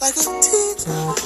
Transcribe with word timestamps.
like 0.00 0.16
a 0.16 0.40
teacher 0.40 1.17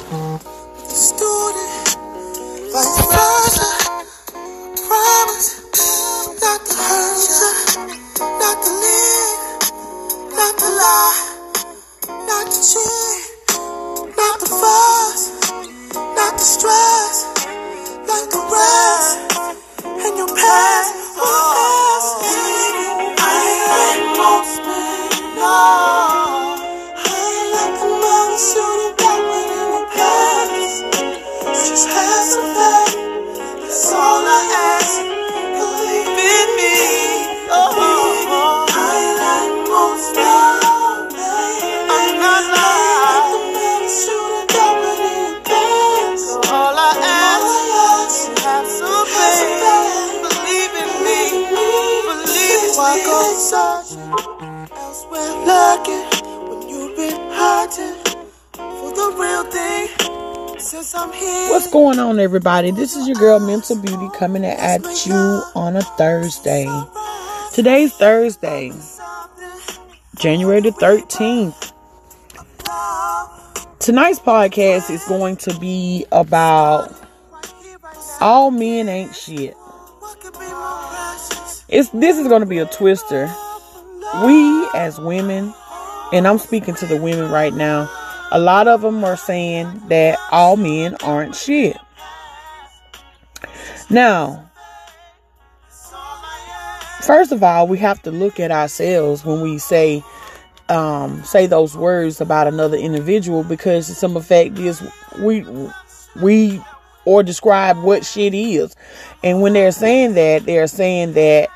What's 61.49 61.71
going 61.71 61.97
on, 61.97 62.19
everybody? 62.19 62.69
This 62.69 62.95
is 62.95 63.07
your 63.07 63.15
girl 63.15 63.39
Mental 63.39 63.75
Beauty 63.81 64.09
coming 64.15 64.45
at 64.45 65.07
you 65.07 65.15
on 65.55 65.75
a 65.75 65.81
Thursday. 65.81 66.67
Today's 67.51 67.91
Thursday, 67.95 68.71
January 70.19 70.61
the 70.61 70.69
13th. 70.69 71.73
Tonight's 73.79 74.19
podcast 74.19 74.91
is 74.91 75.03
going 75.05 75.37
to 75.37 75.57
be 75.59 76.05
about 76.11 76.93
all 78.21 78.51
men 78.51 78.87
ain't 78.87 79.15
shit. 79.15 79.55
what 79.55 80.19
could 80.19 80.33
be 80.33 80.45
more 80.45 80.83
precious? 80.89 81.65
It's 81.69 81.89
this 81.89 82.19
is 82.19 82.27
going 82.27 82.41
to 82.41 82.45
be 82.47 82.59
a 82.59 82.67
twister. 82.67 83.33
We 84.23 84.67
as 84.75 84.99
women, 84.99 85.55
and 86.13 86.27
I'm 86.27 86.37
speaking 86.37 86.75
to 86.75 86.85
the 86.85 87.01
women 87.01 87.31
right 87.31 87.53
now, 87.53 87.89
a 88.31 88.39
lot 88.39 88.67
of 88.67 88.81
them 88.81 89.03
are 89.03 89.17
saying 89.17 89.81
that 89.89 90.19
all 90.31 90.55
men 90.57 90.95
aren't 91.03 91.35
shit. 91.35 91.75
Now, 93.89 94.49
first 97.01 97.31
of 97.31 97.43
all, 97.43 97.67
we 97.67 97.79
have 97.79 98.01
to 98.03 98.11
look 98.11 98.39
at 98.39 98.51
ourselves 98.51 99.25
when 99.25 99.41
we 99.41 99.57
say 99.57 100.03
um, 100.69 101.23
say 101.23 101.47
those 101.47 101.75
words 101.75 102.21
about 102.21 102.47
another 102.47 102.77
individual 102.77 103.43
because 103.43 103.85
some 103.97 104.15
effect 104.15 104.57
is 104.59 104.81
we 105.19 105.45
we 106.21 106.61
or 107.05 107.21
describe 107.21 107.77
what 107.79 108.05
shit 108.05 108.33
is, 108.33 108.75
and 109.23 109.41
when 109.41 109.53
they're 109.53 109.71
saying 109.71 110.13
that, 110.13 110.45
they're 110.45 110.67
saying 110.67 111.13
that 111.13 111.49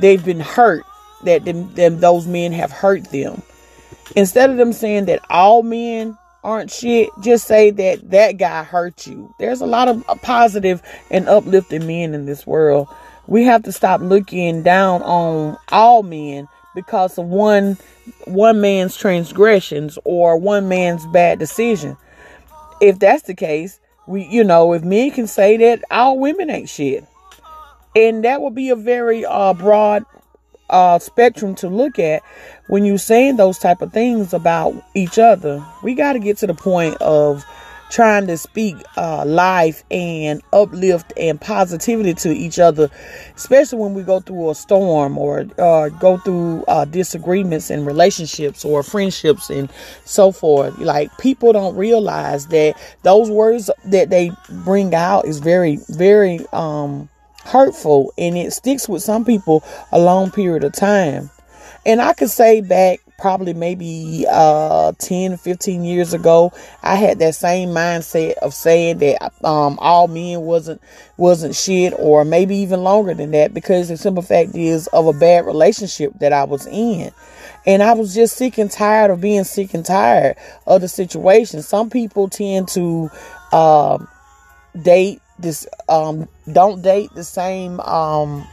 they've 0.00 0.24
been 0.24 0.40
hurt, 0.40 0.84
that 1.24 1.44
them, 1.44 1.72
them 1.74 2.00
those 2.00 2.26
men 2.26 2.52
have 2.52 2.72
hurt 2.72 3.04
them. 3.10 3.42
Instead 4.16 4.50
of 4.50 4.56
them 4.56 4.72
saying 4.72 5.06
that 5.06 5.20
all 5.30 5.62
men 5.62 6.16
aren't 6.42 6.70
shit, 6.70 7.10
just 7.20 7.46
say 7.46 7.70
that 7.70 8.10
that 8.10 8.38
guy 8.38 8.62
hurt 8.64 9.06
you. 9.06 9.34
There's 9.38 9.60
a 9.60 9.66
lot 9.66 9.88
of 9.88 10.04
positive 10.22 10.82
and 11.10 11.28
uplifting 11.28 11.86
men 11.86 12.14
in 12.14 12.26
this 12.26 12.46
world. 12.46 12.88
We 13.26 13.44
have 13.44 13.62
to 13.64 13.72
stop 13.72 14.00
looking 14.00 14.62
down 14.62 15.02
on 15.02 15.56
all 15.68 16.02
men 16.02 16.48
because 16.74 17.18
of 17.18 17.26
one 17.26 17.76
one 18.24 18.60
man's 18.60 18.96
transgressions 18.96 19.98
or 20.04 20.36
one 20.36 20.68
man's 20.68 21.06
bad 21.08 21.38
decision. 21.38 21.96
If 22.80 22.98
that's 22.98 23.22
the 23.24 23.34
case, 23.34 23.78
we 24.08 24.24
you 24.26 24.42
know, 24.42 24.72
if 24.72 24.82
men 24.82 25.10
can 25.12 25.26
say 25.26 25.56
that 25.58 25.84
all 25.90 26.18
women 26.18 26.50
ain't 26.50 26.68
shit. 26.68 27.06
And 27.94 28.24
that 28.24 28.40
would 28.40 28.54
be 28.54 28.70
a 28.70 28.76
very 28.76 29.24
uh 29.24 29.54
broad 29.54 30.04
uh 30.70 30.98
spectrum 30.98 31.54
to 31.56 31.68
look 31.68 31.98
at 31.98 32.22
when 32.68 32.84
you're 32.84 32.98
saying 32.98 33.36
those 33.36 33.58
type 33.58 33.82
of 33.82 33.92
things 33.92 34.32
about 34.34 34.74
each 34.94 35.18
other. 35.18 35.64
We 35.82 35.94
got 35.94 36.14
to 36.14 36.18
get 36.18 36.38
to 36.38 36.46
the 36.46 36.54
point 36.54 36.96
of 37.02 37.44
trying 37.90 38.26
to 38.28 38.36
speak 38.38 38.76
uh 38.96 39.24
life 39.26 39.84
and 39.90 40.42
uplift 40.52 41.12
and 41.16 41.40
positivity 41.40 42.14
to 42.14 42.30
each 42.32 42.58
other, 42.58 42.90
especially 43.36 43.78
when 43.80 43.94
we 43.94 44.02
go 44.02 44.20
through 44.20 44.50
a 44.50 44.54
storm 44.54 45.18
or 45.18 45.46
uh 45.58 45.88
go 45.90 46.18
through 46.18 46.64
uh 46.68 46.84
disagreements 46.84 47.70
in 47.70 47.84
relationships 47.84 48.64
or 48.64 48.82
friendships 48.82 49.50
and 49.50 49.70
so 50.04 50.32
forth. 50.32 50.78
Like 50.78 51.16
people 51.18 51.52
don't 51.52 51.76
realize 51.76 52.46
that 52.48 52.80
those 53.02 53.30
words 53.30 53.70
that 53.86 54.10
they 54.10 54.30
bring 54.64 54.94
out 54.94 55.26
is 55.26 55.40
very 55.40 55.78
very 55.88 56.46
um 56.52 57.08
hurtful 57.50 58.12
and 58.16 58.36
it 58.36 58.52
sticks 58.52 58.88
with 58.88 59.02
some 59.02 59.24
people 59.24 59.64
a 59.92 60.00
long 60.00 60.30
period 60.30 60.64
of 60.64 60.72
time. 60.72 61.30
And 61.86 62.00
I 62.00 62.12
could 62.12 62.30
say 62.30 62.60
back 62.60 63.00
probably 63.20 63.52
maybe 63.52 64.26
uh 64.30 64.92
10 64.98 65.36
15 65.36 65.84
years 65.84 66.14
ago 66.14 66.50
i 66.82 66.94
had 66.94 67.18
that 67.18 67.34
same 67.34 67.68
mindset 67.68 68.32
of 68.38 68.54
saying 68.54 68.98
that 68.98 69.22
um 69.44 69.78
all 69.78 70.08
men 70.08 70.40
wasn't 70.40 70.80
wasn't 71.18 71.54
shit 71.54 71.92
or 71.98 72.24
maybe 72.24 72.56
even 72.56 72.82
longer 72.82 73.12
than 73.12 73.30
that 73.30 73.52
because 73.52 73.88
the 73.88 73.96
simple 73.96 74.22
fact 74.22 74.54
is 74.54 74.86
of 74.88 75.06
a 75.06 75.12
bad 75.12 75.44
relationship 75.44 76.12
that 76.18 76.32
i 76.32 76.44
was 76.44 76.66
in 76.68 77.12
and 77.66 77.82
i 77.82 77.92
was 77.92 78.14
just 78.14 78.36
sick 78.36 78.56
and 78.56 78.70
tired 78.70 79.10
of 79.10 79.20
being 79.20 79.44
sick 79.44 79.74
and 79.74 79.84
tired 79.84 80.34
of 80.66 80.80
the 80.80 80.88
situation 80.88 81.60
some 81.62 81.90
people 81.90 82.26
tend 82.28 82.66
to 82.68 83.10
um 83.52 84.08
date 84.82 85.20
this 85.42 85.66
um 85.88 86.28
don't 86.52 86.82
date 86.82 87.10
the 87.14 87.24
same 87.24 87.80
um 87.80 88.46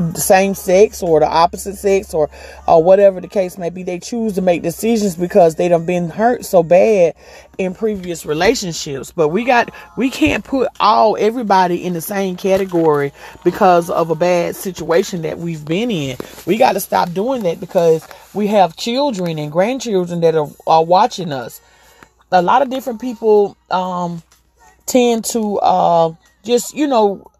the 0.00 0.20
same 0.20 0.54
sex 0.54 1.02
or 1.02 1.20
the 1.20 1.28
opposite 1.28 1.76
sex 1.76 2.14
or 2.14 2.30
or 2.66 2.82
whatever 2.82 3.20
the 3.20 3.28
case 3.28 3.58
may 3.58 3.70
be. 3.70 3.82
They 3.82 3.98
choose 3.98 4.34
to 4.34 4.42
make 4.42 4.62
decisions 4.62 5.14
because 5.14 5.56
they 5.56 5.68
done 5.68 5.84
been 5.84 6.08
hurt 6.08 6.44
so 6.44 6.62
bad 6.62 7.14
in 7.58 7.74
previous 7.74 8.24
relationships. 8.24 9.12
But 9.12 9.28
we 9.28 9.44
got 9.44 9.70
we 9.96 10.10
can't 10.10 10.44
put 10.44 10.68
all 10.80 11.16
everybody 11.18 11.84
in 11.84 11.92
the 11.92 12.00
same 12.00 12.36
category 12.36 13.12
because 13.44 13.90
of 13.90 14.10
a 14.10 14.14
bad 14.14 14.56
situation 14.56 15.22
that 15.22 15.38
we've 15.38 15.64
been 15.64 15.90
in. 15.90 16.16
We 16.46 16.56
got 16.56 16.72
to 16.72 16.80
stop 16.80 17.12
doing 17.12 17.42
that 17.42 17.60
because 17.60 18.06
we 18.32 18.46
have 18.48 18.76
children 18.76 19.38
and 19.38 19.52
grandchildren 19.52 20.20
that 20.20 20.34
are, 20.34 20.48
are 20.66 20.84
watching 20.84 21.32
us. 21.32 21.60
A 22.32 22.40
lot 22.40 22.62
of 22.62 22.70
different 22.70 23.00
people 23.00 23.56
um 23.70 24.22
tend 24.90 25.24
to 25.26 25.58
uh 25.60 26.12
just 26.44 26.74
you 26.74 26.86
know 26.86 27.30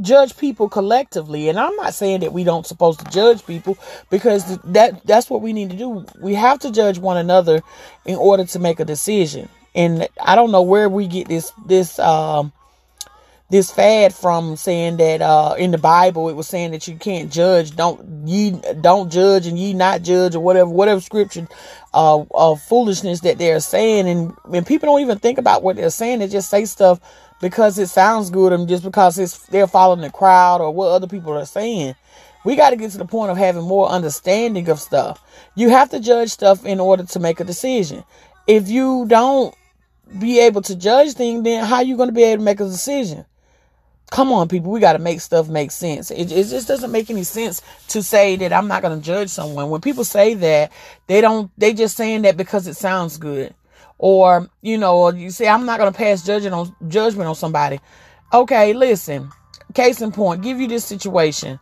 judge 0.00 0.36
people 0.38 0.68
collectively. 0.68 1.48
And 1.48 1.58
i'm 1.58 1.76
not 1.76 1.94
saying 1.94 2.20
that 2.20 2.32
we 2.32 2.44
don't 2.44 2.66
supposed 2.66 3.00
to 3.00 3.06
judge 3.10 3.46
people 3.46 3.78
because 4.10 4.58
that 4.64 5.06
that's 5.06 5.30
what 5.30 5.42
we 5.42 5.52
need 5.52 5.70
to 5.70 5.76
do. 5.76 6.06
We 6.20 6.34
have 6.34 6.60
to 6.60 6.72
judge 6.72 6.98
one 6.98 7.16
another 7.16 7.62
in 8.06 8.16
order 8.16 8.44
to 8.46 8.58
make 8.58 8.80
a 8.80 8.84
decision. 8.84 9.48
And 9.74 10.08
i 10.22 10.34
don't 10.36 10.52
know 10.52 10.62
where 10.62 10.88
we 10.88 11.06
get 11.08 11.28
this 11.28 11.52
this 11.66 11.98
um 12.00 12.52
this 13.50 13.70
fad 13.70 14.14
from 14.14 14.56
saying 14.56 14.98
that 14.98 15.22
uh 15.22 15.54
in 15.58 15.70
the 15.70 15.78
bible 15.78 16.28
it 16.28 16.34
was 16.34 16.46
saying 16.46 16.70
that 16.70 16.86
you 16.86 16.96
can't 16.96 17.32
judge 17.32 17.74
don't 17.74 18.28
ye 18.28 18.50
don't 18.80 19.10
judge 19.10 19.46
and 19.46 19.58
ye 19.58 19.72
not 19.72 20.02
judge 20.02 20.34
or 20.34 20.40
whatever 20.40 20.68
whatever 20.68 21.00
scripture 21.00 21.48
uh 21.94 22.22
of 22.32 22.60
foolishness 22.62 23.20
that 23.20 23.38
they're 23.38 23.60
saying 23.60 24.08
and 24.08 24.34
when 24.44 24.64
people 24.64 24.86
don't 24.86 25.00
even 25.00 25.18
think 25.18 25.38
about 25.38 25.62
what 25.62 25.76
they're 25.76 25.90
saying 25.90 26.18
they 26.18 26.28
just 26.28 26.50
say 26.50 26.64
stuff 26.64 27.00
because 27.40 27.78
it 27.78 27.88
sounds 27.88 28.30
good 28.30 28.52
and 28.52 28.68
just 28.68 28.82
because 28.82 29.18
it's 29.18 29.38
they're 29.46 29.66
following 29.66 30.00
the 30.00 30.10
crowd 30.10 30.60
or 30.60 30.70
what 30.70 30.88
other 30.88 31.06
people 31.06 31.32
are 31.32 31.44
saying. 31.44 31.94
We 32.44 32.56
got 32.56 32.70
to 32.70 32.76
get 32.76 32.92
to 32.92 32.98
the 32.98 33.04
point 33.04 33.30
of 33.30 33.36
having 33.36 33.62
more 33.62 33.88
understanding 33.88 34.68
of 34.68 34.80
stuff. 34.80 35.22
You 35.54 35.70
have 35.70 35.90
to 35.90 36.00
judge 36.00 36.30
stuff 36.30 36.64
in 36.64 36.80
order 36.80 37.04
to 37.04 37.20
make 37.20 37.40
a 37.40 37.44
decision. 37.44 38.04
If 38.46 38.68
you 38.68 39.04
don't 39.06 39.54
be 40.18 40.40
able 40.40 40.62
to 40.62 40.74
judge 40.74 41.12
things, 41.12 41.44
then 41.44 41.64
how 41.64 41.76
are 41.76 41.82
you 41.82 41.96
going 41.96 42.08
to 42.08 42.14
be 42.14 42.22
able 42.22 42.40
to 42.40 42.44
make 42.44 42.60
a 42.60 42.64
decision? 42.64 43.26
Come 44.10 44.32
on, 44.32 44.48
people. 44.48 44.70
We 44.70 44.80
got 44.80 44.94
to 44.94 44.98
make 44.98 45.20
stuff 45.20 45.48
make 45.48 45.70
sense. 45.70 46.10
It, 46.10 46.32
it 46.32 46.44
just 46.46 46.66
doesn't 46.66 46.90
make 46.90 47.10
any 47.10 47.24
sense 47.24 47.62
to 47.88 48.02
say 48.02 48.36
that 48.36 48.52
I'm 48.52 48.68
not 48.68 48.82
going 48.82 48.98
to 48.98 49.04
judge 49.04 49.28
someone. 49.28 49.70
When 49.70 49.80
people 49.82 50.04
say 50.04 50.34
that, 50.34 50.72
they 51.06 51.20
don't, 51.20 51.50
they 51.58 51.74
just 51.74 51.96
saying 51.96 52.22
that 52.22 52.36
because 52.36 52.66
it 52.66 52.74
sounds 52.74 53.18
good 53.18 53.54
or 53.98 54.48
you 54.62 54.78
know, 54.78 55.10
you 55.10 55.30
say 55.30 55.48
I'm 55.48 55.66
not 55.66 55.78
gonna 55.78 55.92
pass 55.92 56.24
judgment 56.24 56.54
on 56.54 56.74
judgment 56.88 57.28
on 57.28 57.34
somebody. 57.34 57.80
Okay, 58.32 58.72
listen. 58.72 59.30
Case 59.74 60.00
in 60.00 60.12
point, 60.12 60.42
give 60.42 60.60
you 60.60 60.68
this 60.68 60.84
situation. 60.84 61.58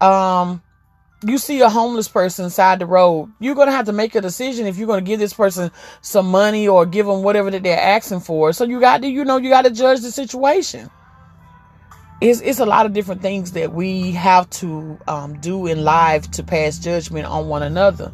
Um, 0.00 0.62
you 1.24 1.38
see 1.38 1.60
a 1.60 1.68
homeless 1.68 2.08
person 2.08 2.50
side 2.50 2.78
the 2.78 2.86
road, 2.86 3.30
you're 3.40 3.54
going 3.54 3.68
to 3.68 3.72
have 3.72 3.86
to 3.86 3.92
make 3.92 4.14
a 4.14 4.20
decision 4.20 4.66
if 4.66 4.76
you're 4.76 4.86
going 4.86 5.04
to 5.04 5.08
give 5.08 5.20
this 5.20 5.34
person 5.34 5.70
some 6.00 6.26
money 6.26 6.66
or 6.66 6.86
give 6.86 7.06
them 7.06 7.22
whatever 7.22 7.50
that 7.50 7.62
they're 7.62 7.78
asking 7.78 8.20
for. 8.20 8.52
So 8.52 8.64
you 8.64 8.80
got 8.80 9.02
to, 9.02 9.08
you 9.08 9.24
know, 9.24 9.36
you 9.36 9.50
got 9.50 9.62
to 9.62 9.70
judge 9.70 10.00
the 10.00 10.10
situation. 10.10 10.90
It's, 12.22 12.40
it's 12.40 12.60
a 12.60 12.66
lot 12.66 12.86
of 12.86 12.92
different 12.92 13.20
things 13.20 13.50
that 13.52 13.74
we 13.74 14.12
have 14.12 14.48
to 14.50 14.96
um, 15.08 15.40
do 15.40 15.66
in 15.66 15.82
life 15.82 16.30
to 16.32 16.44
pass 16.44 16.78
judgment 16.78 17.26
on 17.26 17.48
one 17.48 17.64
another. 17.64 18.12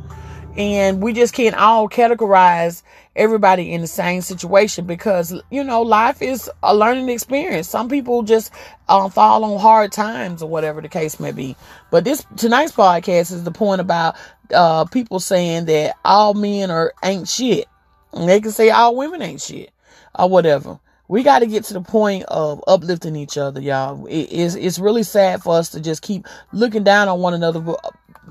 And 0.57 1.03
we 1.03 1.13
just 1.13 1.35
can't 1.35 1.55
all 1.55 1.91
categorize 1.91 2.83
everybody 3.15 3.71
in 3.71 3.83
the 3.83 3.87
same 3.87 4.23
situation 4.23 4.87
because, 4.87 5.35
you 5.51 5.63
know, 5.63 5.83
life 5.83 6.23
is 6.23 6.51
a 6.63 6.75
learning 6.75 7.11
experience. 7.11 7.69
Some 7.69 7.91
people 7.91 8.23
just 8.23 8.51
um, 8.89 9.11
fall 9.11 9.45
on 9.45 9.61
hard 9.61 9.93
times 9.93 10.43
or 10.43 10.49
whatever 10.49 10.81
the 10.81 10.89
case 10.89 11.21
may 11.21 11.33
be. 11.33 11.55
But 11.91 12.05
this 12.05 12.25
tonight's 12.39 12.73
podcast 12.73 13.31
is 13.31 13.45
the 13.45 13.51
point 13.51 13.83
about 13.83 14.17
uh, 14.55 14.87
people 14.87 15.21
saying 15.21 15.67
that 15.67 15.97
all 16.03 16.33
men 16.33 16.71
are 16.71 16.95
ain't 17.05 17.29
shit. 17.29 17.67
And 18.15 18.27
they 18.27 18.41
can 18.41 18.53
say 18.53 18.71
all 18.71 18.97
women 18.97 19.21
ain't 19.21 19.43
shit 19.43 19.71
or 20.19 20.31
whatever. 20.31 20.81
We 21.09 21.23
got 21.23 21.39
to 21.39 21.47
get 21.47 21.65
to 21.65 21.75
the 21.75 21.81
point 21.81 22.25
of 22.29 22.63
uplifting 22.67 23.17
each 23.17 23.39
other, 23.39 23.61
y'all. 23.61 24.07
It 24.07 24.31
is 24.31 24.55
it's 24.55 24.79
really 24.79 25.03
sad 25.03 25.43
for 25.43 25.57
us 25.57 25.71
to 25.71 25.81
just 25.81 26.03
keep 26.03 26.27
looking 26.53 26.85
down 26.85 27.09
on 27.09 27.21
one 27.21 27.35
another 27.35 27.77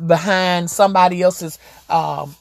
behind 0.06 0.70
somebody 0.70 1.24
else's 1.24 1.58
um, 1.90 2.36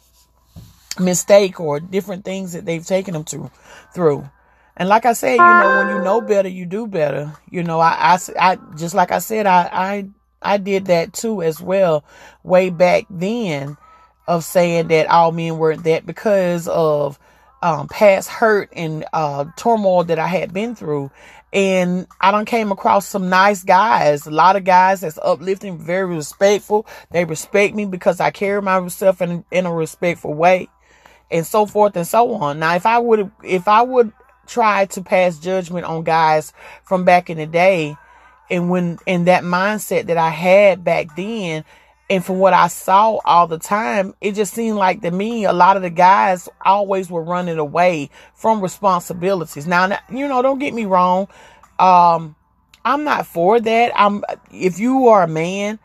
mistake 1.00 1.58
or 1.58 1.80
different 1.80 2.24
things 2.24 2.52
that 2.52 2.66
they've 2.66 2.84
taken 2.84 3.14
them 3.14 3.24
to 3.24 3.50
through. 3.94 4.28
And 4.76 4.88
like 4.90 5.06
I 5.06 5.14
said, 5.14 5.36
you 5.36 5.38
know, 5.38 5.78
when 5.78 5.96
you 5.96 6.02
know 6.04 6.20
better, 6.20 6.48
you 6.48 6.66
do 6.66 6.86
better. 6.86 7.32
You 7.50 7.62
know, 7.62 7.80
I, 7.80 8.14
I, 8.14 8.18
I 8.38 8.58
just 8.76 8.94
like 8.94 9.10
I 9.10 9.20
said, 9.20 9.46
I, 9.46 9.68
I, 9.72 10.08
I 10.42 10.58
did 10.58 10.86
that 10.86 11.14
too 11.14 11.42
as 11.42 11.62
well 11.62 12.04
way 12.42 12.68
back 12.68 13.06
then 13.08 13.78
of 14.28 14.44
saying 14.44 14.88
that 14.88 15.06
all 15.06 15.32
men 15.32 15.56
weren't 15.56 15.84
that 15.84 16.04
because 16.04 16.68
of 16.68 17.18
um, 17.62 17.88
past 17.88 18.28
hurt 18.28 18.70
and 18.72 19.04
uh, 19.12 19.46
turmoil 19.56 20.04
that 20.04 20.18
I 20.18 20.26
had 20.26 20.52
been 20.52 20.74
through. 20.74 21.10
And 21.52 22.06
I 22.20 22.32
done 22.32 22.44
came 22.44 22.70
across 22.70 23.06
some 23.06 23.28
nice 23.28 23.64
guys, 23.64 24.26
a 24.26 24.30
lot 24.30 24.56
of 24.56 24.64
guys 24.64 25.00
that's 25.00 25.18
uplifting, 25.22 25.78
very 25.78 26.14
respectful. 26.14 26.86
They 27.10 27.24
respect 27.24 27.74
me 27.74 27.86
because 27.86 28.20
I 28.20 28.30
carry 28.30 28.60
myself 28.60 29.22
in, 29.22 29.44
in 29.50 29.64
a 29.64 29.72
respectful 29.72 30.34
way 30.34 30.68
and 31.30 31.46
so 31.46 31.66
forth 31.66 31.96
and 31.96 32.06
so 32.06 32.34
on. 32.34 32.58
Now, 32.58 32.74
if 32.74 32.84
I 32.84 32.98
would, 32.98 33.30
if 33.42 33.68
I 33.68 33.82
would 33.82 34.12
try 34.46 34.86
to 34.86 35.02
pass 35.02 35.38
judgment 35.38 35.86
on 35.86 36.04
guys 36.04 36.52
from 36.84 37.04
back 37.04 37.30
in 37.30 37.38
the 37.38 37.46
day 37.46 37.96
and 38.50 38.70
when, 38.70 38.98
in 39.06 39.24
that 39.24 39.42
mindset 39.42 40.06
that 40.06 40.18
I 40.18 40.30
had 40.30 40.84
back 40.84 41.16
then, 41.16 41.64
and 42.08 42.24
from 42.24 42.38
what 42.38 42.52
I 42.52 42.68
saw 42.68 43.18
all 43.24 43.46
the 43.46 43.58
time, 43.58 44.14
it 44.20 44.32
just 44.32 44.54
seemed 44.54 44.76
like 44.76 45.02
to 45.02 45.10
me, 45.10 45.44
a 45.44 45.52
lot 45.52 45.76
of 45.76 45.82
the 45.82 45.90
guys 45.90 46.48
always 46.64 47.10
were 47.10 47.22
running 47.22 47.58
away 47.58 48.10
from 48.34 48.60
responsibilities. 48.60 49.66
Now, 49.66 49.98
you 50.10 50.28
know, 50.28 50.40
don't 50.40 50.60
get 50.60 50.72
me 50.72 50.84
wrong. 50.84 51.26
Um, 51.78 52.36
I'm 52.84 53.02
not 53.02 53.26
for 53.26 53.58
that. 53.58 53.92
I'm, 53.96 54.22
if 54.52 54.78
you 54.78 55.08
are 55.08 55.24
a 55.24 55.28
man, 55.28 55.80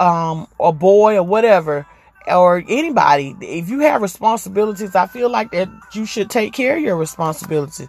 um, 0.00 0.48
a 0.58 0.72
boy 0.72 1.16
or 1.16 1.22
whatever, 1.22 1.86
or 2.26 2.64
anybody, 2.68 3.36
if 3.40 3.68
you 3.68 3.80
have 3.80 4.02
responsibilities, 4.02 4.96
I 4.96 5.06
feel 5.06 5.30
like 5.30 5.52
that 5.52 5.68
you 5.92 6.04
should 6.04 6.30
take 6.30 6.52
care 6.52 6.76
of 6.76 6.82
your 6.82 6.96
responsibilities. 6.96 7.88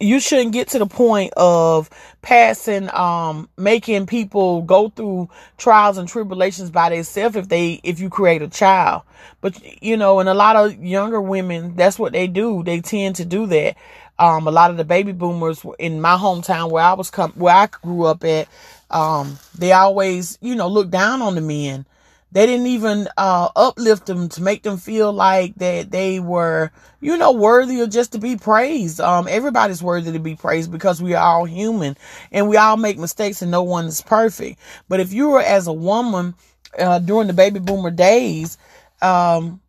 You 0.00 0.18
shouldn't 0.18 0.52
get 0.52 0.68
to 0.68 0.78
the 0.78 0.86
point 0.86 1.32
of 1.36 1.88
passing, 2.22 2.90
um, 2.92 3.48
making 3.56 4.06
people 4.06 4.62
go 4.62 4.88
through 4.88 5.28
trials 5.58 5.96
and 5.96 6.08
tribulations 6.08 6.70
by 6.70 6.90
themselves 6.90 7.36
if 7.36 7.48
they, 7.48 7.80
if 7.84 8.00
you 8.00 8.10
create 8.10 8.42
a 8.42 8.48
child. 8.48 9.02
But, 9.40 9.60
you 9.82 9.96
know, 9.96 10.18
and 10.18 10.28
a 10.28 10.34
lot 10.34 10.56
of 10.56 10.74
younger 10.82 11.20
women, 11.20 11.76
that's 11.76 11.98
what 11.98 12.12
they 12.12 12.26
do. 12.26 12.62
They 12.64 12.80
tend 12.80 13.16
to 13.16 13.24
do 13.24 13.46
that. 13.46 13.76
Um, 14.18 14.46
a 14.46 14.50
lot 14.50 14.70
of 14.70 14.76
the 14.76 14.84
baby 14.84 15.12
boomers 15.12 15.64
in 15.78 16.00
my 16.00 16.16
hometown 16.16 16.70
where 16.70 16.84
I 16.84 16.92
was 16.94 17.10
come, 17.10 17.32
where 17.32 17.54
I 17.54 17.66
grew 17.66 18.04
up 18.04 18.24
at, 18.24 18.48
um, 18.90 19.38
they 19.56 19.72
always, 19.72 20.38
you 20.40 20.54
know, 20.54 20.68
look 20.68 20.90
down 20.90 21.22
on 21.22 21.34
the 21.34 21.40
men 21.40 21.86
they 22.32 22.46
didn't 22.46 22.66
even 22.66 23.08
uh, 23.18 23.50
uplift 23.54 24.06
them 24.06 24.28
to 24.30 24.42
make 24.42 24.62
them 24.62 24.78
feel 24.78 25.12
like 25.12 25.54
that 25.56 25.90
they 25.90 26.18
were, 26.18 26.70
you 27.00 27.16
know, 27.18 27.32
worthy 27.32 27.80
of 27.80 27.90
just 27.90 28.12
to 28.12 28.18
be 28.18 28.36
praised. 28.36 29.00
Um, 29.00 29.28
everybody's 29.28 29.82
worthy 29.82 30.12
to 30.12 30.18
be 30.18 30.34
praised 30.34 30.72
because 30.72 31.02
we 31.02 31.12
are 31.14 31.22
all 31.22 31.44
human 31.44 31.96
and 32.30 32.48
we 32.48 32.56
all 32.56 32.78
make 32.78 32.98
mistakes 32.98 33.42
and 33.42 33.50
no 33.50 33.62
one 33.62 33.84
is 33.84 34.00
perfect. 34.00 34.58
But 34.88 35.00
if 35.00 35.12
you 35.12 35.28
were 35.28 35.42
as 35.42 35.66
a 35.66 35.72
woman 35.72 36.34
uh, 36.78 37.00
during 37.00 37.26
the 37.26 37.34
baby 37.34 37.58
boomer 37.58 37.90
days, 37.90 38.56
um, 39.02 39.60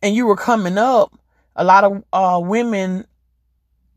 and 0.00 0.14
you 0.14 0.26
were 0.26 0.36
coming 0.36 0.78
up, 0.78 1.12
a 1.56 1.64
lot 1.64 1.84
of 1.84 2.04
uh, 2.12 2.40
women 2.42 3.04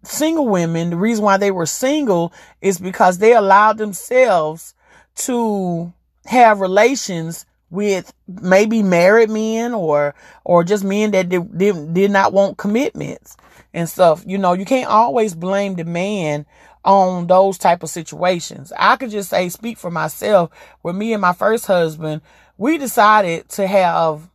single 0.07 0.47
women, 0.47 0.91
the 0.91 0.97
reason 0.97 1.23
why 1.23 1.37
they 1.37 1.51
were 1.51 1.65
single 1.65 2.31
is 2.61 2.79
because 2.79 3.17
they 3.17 3.33
allowed 3.33 3.77
themselves 3.77 4.73
to 5.15 5.91
have 6.25 6.59
relations 6.59 7.45
with 7.75 8.13
maybe 8.27 8.81
married 8.81 9.29
men 9.29 9.73
or 9.73 10.15
or 10.43 10.63
just 10.63 10.83
men 10.83 11.11
that 11.11 11.29
did, 11.29 11.57
did, 11.57 11.93
did 11.93 12.11
not 12.11 12.33
want 12.33 12.57
commitments 12.57 13.37
and 13.73 13.87
stuff. 13.87 14.23
You 14.25 14.37
know, 14.37 14.53
you 14.53 14.65
can't 14.65 14.89
always 14.89 15.35
blame 15.35 15.75
the 15.75 15.83
man 15.83 16.45
on 16.83 17.27
those 17.27 17.57
type 17.57 17.83
of 17.83 17.89
situations. 17.89 18.71
I 18.77 18.95
could 18.95 19.11
just 19.11 19.29
say 19.29 19.49
speak 19.49 19.77
for 19.77 19.91
myself. 19.91 20.51
With 20.81 20.95
me 20.95 21.13
and 21.13 21.21
my 21.21 21.33
first 21.33 21.65
husband, 21.65 22.21
we 22.57 22.77
decided 22.77 23.49
to 23.49 23.67
have 23.67 24.29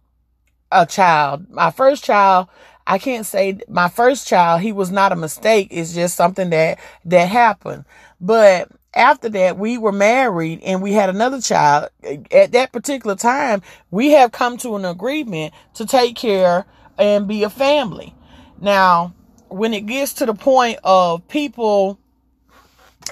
a 0.71 0.85
child. 0.87 1.49
My 1.51 1.71
first 1.71 2.05
child, 2.05 2.49
I 2.87 2.99
can't 2.99 3.27
say 3.27 3.61
my 3.69 3.89
first 3.89 4.27
child, 4.27 4.61
he 4.61 4.73
was 4.73 4.91
not 4.91 5.13
a 5.13 5.17
mistake. 5.17 5.69
It's 5.71 5.95
just 5.95 6.17
something 6.17 6.51
that 6.51 6.79
that 7.05 7.29
happened. 7.29 7.85
But 8.21 8.69
after 8.95 9.29
that, 9.31 9.59
we 9.59 9.79
were 9.79 9.93
married 9.93 10.63
and 10.63 10.83
we 10.83 10.93
had 10.93 11.09
another 11.11 11.41
child. 11.41 11.91
At 12.33 12.53
that 12.53 12.73
particular 12.73 13.17
time, 13.17 13.63
we 13.91 14.11
have 14.13 14.33
come 14.33 14.57
to 14.59 14.77
an 14.77 14.85
agreement 14.85 15.55
to 15.75 15.87
take 15.87 16.17
care 16.17 16.67
and 16.99 17.29
be 17.29 17.45
a 17.45 17.51
family. 17.51 18.15
Now, 18.61 19.15
when 19.49 19.75
it 19.75 19.87
gets 19.87 20.15
to 20.15 20.27
the 20.27 20.35
point 20.35 20.79
of 20.85 21.27
people 21.29 21.99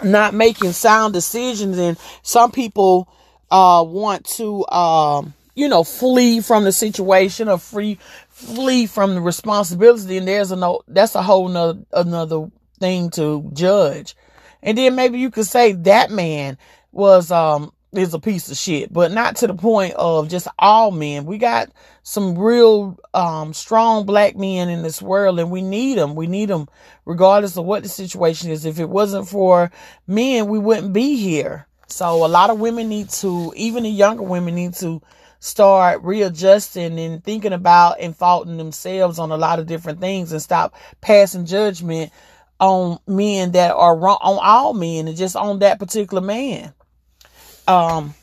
not 0.02 0.34
making 0.34 0.72
sound 0.72 1.14
decisions 1.14 1.78
and 1.78 1.98
some 2.22 2.52
people 2.52 3.08
uh, 3.50 3.84
want 3.86 4.24
to 4.24 4.66
um, 4.68 5.34
you 5.54 5.68
know 5.68 5.82
flee 5.82 6.40
from 6.40 6.64
the 6.64 6.72
situation 6.72 7.48
or 7.48 7.58
free 7.58 7.98
flee 8.28 8.86
from 8.86 9.14
the 9.14 9.20
responsibility 9.20 10.18
and 10.18 10.28
there's 10.28 10.52
a 10.52 10.56
no 10.56 10.80
that's 10.86 11.14
a 11.14 11.22
whole 11.22 11.48
nother 11.48 11.80
another 11.92 12.48
thing 12.78 13.10
to 13.10 13.50
judge 13.54 14.14
and 14.62 14.76
then 14.76 14.94
maybe 14.94 15.18
you 15.18 15.30
could 15.30 15.46
say 15.46 15.72
that 15.72 16.10
man 16.10 16.58
was, 16.92 17.30
um, 17.30 17.72
is 17.92 18.12
a 18.12 18.18
piece 18.18 18.50
of 18.50 18.56
shit, 18.56 18.92
but 18.92 19.12
not 19.12 19.36
to 19.36 19.46
the 19.46 19.54
point 19.54 19.94
of 19.94 20.28
just 20.28 20.48
all 20.58 20.90
men. 20.90 21.24
We 21.24 21.38
got 21.38 21.70
some 22.02 22.38
real, 22.38 22.98
um, 23.14 23.54
strong 23.54 24.04
black 24.04 24.36
men 24.36 24.68
in 24.68 24.82
this 24.82 25.00
world 25.00 25.38
and 25.38 25.50
we 25.50 25.62
need 25.62 25.96
them. 25.96 26.14
We 26.14 26.26
need 26.26 26.50
them 26.50 26.68
regardless 27.06 27.56
of 27.56 27.64
what 27.64 27.82
the 27.82 27.88
situation 27.88 28.50
is. 28.50 28.66
If 28.66 28.78
it 28.78 28.88
wasn't 28.88 29.28
for 29.28 29.70
men, 30.06 30.48
we 30.48 30.58
wouldn't 30.58 30.92
be 30.92 31.16
here. 31.16 31.66
So 31.86 32.24
a 32.24 32.28
lot 32.28 32.50
of 32.50 32.60
women 32.60 32.88
need 32.88 33.08
to, 33.10 33.52
even 33.56 33.84
the 33.84 33.90
younger 33.90 34.22
women 34.22 34.54
need 34.54 34.74
to 34.74 35.00
start 35.40 36.02
readjusting 36.02 36.98
and 36.98 37.22
thinking 37.22 37.52
about 37.52 38.00
and 38.00 38.16
faulting 38.16 38.56
themselves 38.56 39.18
on 39.18 39.30
a 39.30 39.36
lot 39.36 39.58
of 39.58 39.66
different 39.66 40.00
things 40.00 40.32
and 40.32 40.42
stop 40.42 40.74
passing 41.00 41.46
judgment 41.46 42.12
on 42.60 42.98
men 43.06 43.52
that 43.52 43.72
are 43.74 43.96
wrong 43.96 44.18
on 44.20 44.38
all 44.42 44.74
men 44.74 45.08
and 45.08 45.16
just 45.16 45.36
on 45.36 45.60
that 45.60 45.78
particular 45.78 46.22
man. 46.22 46.72
Um, 47.66 48.14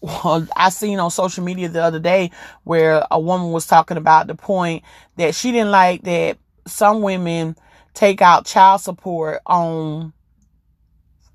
well, 0.00 0.46
I 0.56 0.70
seen 0.70 0.98
on 0.98 1.10
social 1.10 1.44
media 1.44 1.68
the 1.68 1.82
other 1.82 2.00
day 2.00 2.30
where 2.64 3.06
a 3.10 3.20
woman 3.20 3.52
was 3.52 3.66
talking 3.66 3.96
about 3.96 4.26
the 4.26 4.34
point 4.34 4.82
that 5.16 5.34
she 5.34 5.52
didn't 5.52 5.70
like 5.70 6.02
that 6.02 6.38
some 6.66 7.02
women 7.02 7.56
take 7.94 8.22
out 8.22 8.46
child 8.46 8.80
support 8.80 9.40
on 9.46 10.12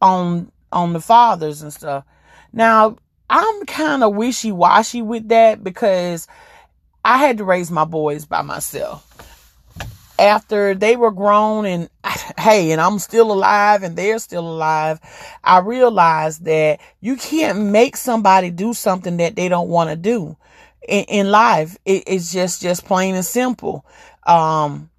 on 0.02 0.52
on 0.72 0.94
the 0.94 1.00
fathers 1.00 1.62
and 1.62 1.72
stuff. 1.72 2.04
Now, 2.52 2.98
I'm 3.30 3.66
kind 3.66 4.04
of 4.04 4.16
wishy-washy 4.16 5.02
with 5.02 5.30
that 5.30 5.64
because 5.64 6.28
I 7.06 7.18
had 7.18 7.38
to 7.38 7.44
raise 7.44 7.72
my 7.72 7.86
boys 7.86 8.26
by 8.26 8.42
myself 8.42 9.04
after 10.20 10.74
they 10.74 10.96
were 10.96 11.12
grown 11.12 11.66
and 11.66 11.90
hey, 12.38 12.72
and 12.72 12.82
I'm 12.82 13.00
still 13.00 13.32
alive 13.32 13.84
and 13.84 13.96
they're 13.96 14.20
still 14.20 14.48
alive, 14.48 15.00
I 15.44 15.60
realized 15.60 16.46
that 16.46 16.80
you 17.02 17.16
can't 17.16 17.60
make 17.60 17.98
somebody 17.98 18.52
do 18.52 18.74
something 18.74 19.18
that 19.18 19.36
they 19.36 19.50
don't 19.50 19.70
want 19.70 19.90
to 19.90 19.96
do 19.96 20.38
in, 20.88 21.04
in 21.06 21.32
life. 21.32 21.78
It, 21.86 22.04
it's 22.08 22.32
just, 22.32 22.62
just 22.62 22.86
plain 22.86 23.16
and 23.16 23.26
simple. 23.26 23.86
Um, 24.26 24.90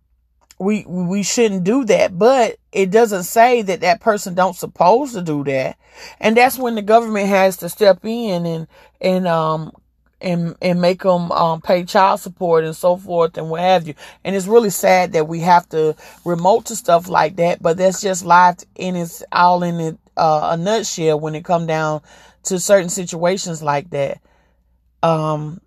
we, 0.59 0.85
we 0.87 1.23
shouldn't 1.23 1.65
do 1.65 1.85
that, 1.85 2.19
but 2.19 2.57
it 2.73 2.91
doesn't 2.91 3.25
say 3.25 3.63
that 3.63 3.81
that 3.81 4.01
person 4.01 4.35
don't 4.35 4.57
supposed 4.57 5.15
to 5.15 5.23
do 5.23 5.45
that. 5.45 5.79
And 6.19 6.37
that's 6.37 6.59
when 6.59 6.75
the 6.75 6.83
government 6.83 7.29
has 7.29 7.59
to 7.59 7.69
step 7.69 8.05
in 8.05 8.45
and, 8.45 8.67
and, 9.01 9.29
um, 9.29 9.73
and 10.21 10.57
and 10.61 10.81
make 10.81 11.03
them 11.03 11.31
um, 11.33 11.61
pay 11.61 11.85
child 11.85 12.21
support 12.21 12.65
and 12.65 12.75
so 12.75 12.97
forth 12.97 13.37
and 13.37 13.51
what 13.51 13.61
have 13.61 13.87
you. 13.87 13.95
And 14.25 14.35
it's 14.35 14.47
really 14.47 14.71
sad 14.71 15.13
that 15.13 15.29
we 15.29 15.41
have 15.41 15.69
to 15.71 15.95
remote 16.25 16.67
to 16.67 16.77
stuff 16.77 17.09
like 17.09 17.37
that, 17.37 17.63
but 17.63 17.77
that's 17.77 18.01
just 18.01 18.25
life 18.25 18.57
in 18.75 18.97
its 18.97 19.23
all 19.33 19.63
in 19.63 19.81
it, 19.81 19.99
uh, 20.17 20.51
a 20.53 20.57
nutshell 20.57 21.21
when 21.21 21.35
it 21.35 21.45
come 21.45 21.67
down 21.67 22.03
to 22.45 22.59
certain 22.59 22.89
situations 22.89 23.63
like 23.63 23.91
that. 23.91 24.21
Um, 25.03 25.61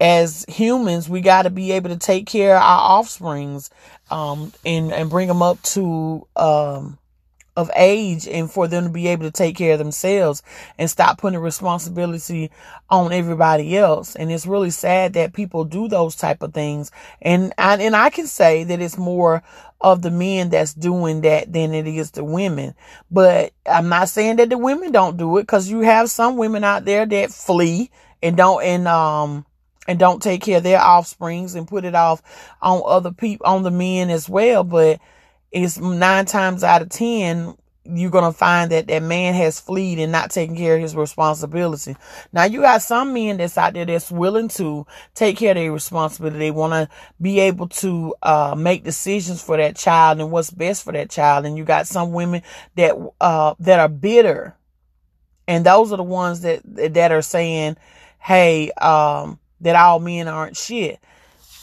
as 0.00 0.44
humans, 0.48 1.08
we 1.08 1.20
got 1.20 1.42
to 1.42 1.50
be 1.50 1.72
able 1.72 1.90
to 1.90 1.98
take 1.98 2.26
care 2.26 2.56
of 2.56 2.62
our 2.62 2.98
offsprings, 2.98 3.70
um, 4.10 4.52
and 4.64 4.92
and 4.92 5.10
bring 5.10 5.28
them 5.28 5.42
up 5.42 5.60
to 5.62 6.26
um 6.36 6.98
of 7.56 7.70
age 7.74 8.28
and 8.28 8.50
for 8.50 8.68
them 8.68 8.84
to 8.84 8.90
be 8.90 9.08
able 9.08 9.24
to 9.24 9.30
take 9.30 9.56
care 9.56 9.72
of 9.72 9.78
themselves 9.78 10.42
and 10.78 10.90
stop 10.90 11.18
putting 11.18 11.38
responsibility 11.38 12.50
on 12.90 13.12
everybody 13.12 13.76
else. 13.76 14.14
And 14.14 14.30
it's 14.30 14.46
really 14.46 14.70
sad 14.70 15.14
that 15.14 15.32
people 15.32 15.64
do 15.64 15.88
those 15.88 16.16
type 16.16 16.42
of 16.42 16.52
things. 16.52 16.90
And 17.22 17.54
I, 17.56 17.76
and 17.78 17.96
I 17.96 18.10
can 18.10 18.26
say 18.26 18.64
that 18.64 18.80
it's 18.80 18.98
more 18.98 19.42
of 19.80 20.02
the 20.02 20.10
men 20.10 20.50
that's 20.50 20.74
doing 20.74 21.22
that 21.22 21.52
than 21.52 21.74
it 21.74 21.86
is 21.86 22.10
the 22.10 22.24
women. 22.24 22.74
But 23.10 23.52
I'm 23.64 23.88
not 23.88 24.08
saying 24.08 24.36
that 24.36 24.50
the 24.50 24.58
women 24.58 24.92
don't 24.92 25.16
do 25.16 25.38
it 25.38 25.42
because 25.42 25.70
you 25.70 25.80
have 25.80 26.10
some 26.10 26.36
women 26.36 26.62
out 26.62 26.84
there 26.84 27.06
that 27.06 27.30
flee 27.30 27.90
and 28.22 28.36
don't, 28.36 28.62
and, 28.62 28.86
um, 28.86 29.46
and 29.88 29.98
don't 29.98 30.22
take 30.22 30.42
care 30.42 30.58
of 30.58 30.62
their 30.62 30.80
offsprings 30.80 31.54
and 31.54 31.68
put 31.68 31.84
it 31.84 31.94
off 31.94 32.22
on 32.60 32.82
other 32.84 33.12
people, 33.12 33.46
on 33.46 33.62
the 33.62 33.70
men 33.70 34.10
as 34.10 34.28
well. 34.28 34.64
But 34.64 35.00
it's 35.52 35.78
nine 35.78 36.26
times 36.26 36.64
out 36.64 36.82
of 36.82 36.88
ten 36.88 37.56
you're 37.94 38.10
gonna 38.10 38.32
find 38.32 38.70
that 38.72 38.88
that 38.88 39.02
man 39.02 39.34
has 39.34 39.60
fleed 39.60 39.98
and 39.98 40.12
not 40.12 40.30
taking 40.30 40.56
care 40.56 40.76
of 40.76 40.80
his 40.80 40.96
responsibility. 40.96 41.96
Now 42.32 42.44
you 42.44 42.60
got 42.60 42.82
some 42.82 43.12
men 43.12 43.36
that's 43.36 43.58
out 43.58 43.74
there 43.74 43.84
that's 43.84 44.10
willing 44.10 44.48
to 44.48 44.86
take 45.14 45.36
care 45.36 45.50
of 45.52 45.56
their 45.56 45.72
responsibility. 45.72 46.38
They 46.38 46.50
want 46.50 46.72
to 46.72 46.88
be 47.20 47.40
able 47.40 47.68
to 47.68 48.14
uh, 48.22 48.54
make 48.56 48.84
decisions 48.84 49.42
for 49.42 49.56
that 49.56 49.76
child 49.76 50.20
and 50.20 50.30
what's 50.30 50.50
best 50.50 50.84
for 50.84 50.92
that 50.92 51.10
child. 51.10 51.46
And 51.46 51.56
you 51.56 51.64
got 51.64 51.86
some 51.86 52.12
women 52.12 52.42
that 52.76 52.94
uh, 53.20 53.54
that 53.60 53.80
are 53.80 53.88
bitter, 53.88 54.56
and 55.46 55.64
those 55.64 55.92
are 55.92 55.96
the 55.96 56.02
ones 56.02 56.40
that 56.40 56.62
that 56.64 57.12
are 57.12 57.22
saying, 57.22 57.76
"Hey, 58.18 58.70
um, 58.72 59.38
that 59.60 59.76
all 59.76 60.00
men 60.00 60.28
aren't 60.28 60.56
shit." 60.56 61.00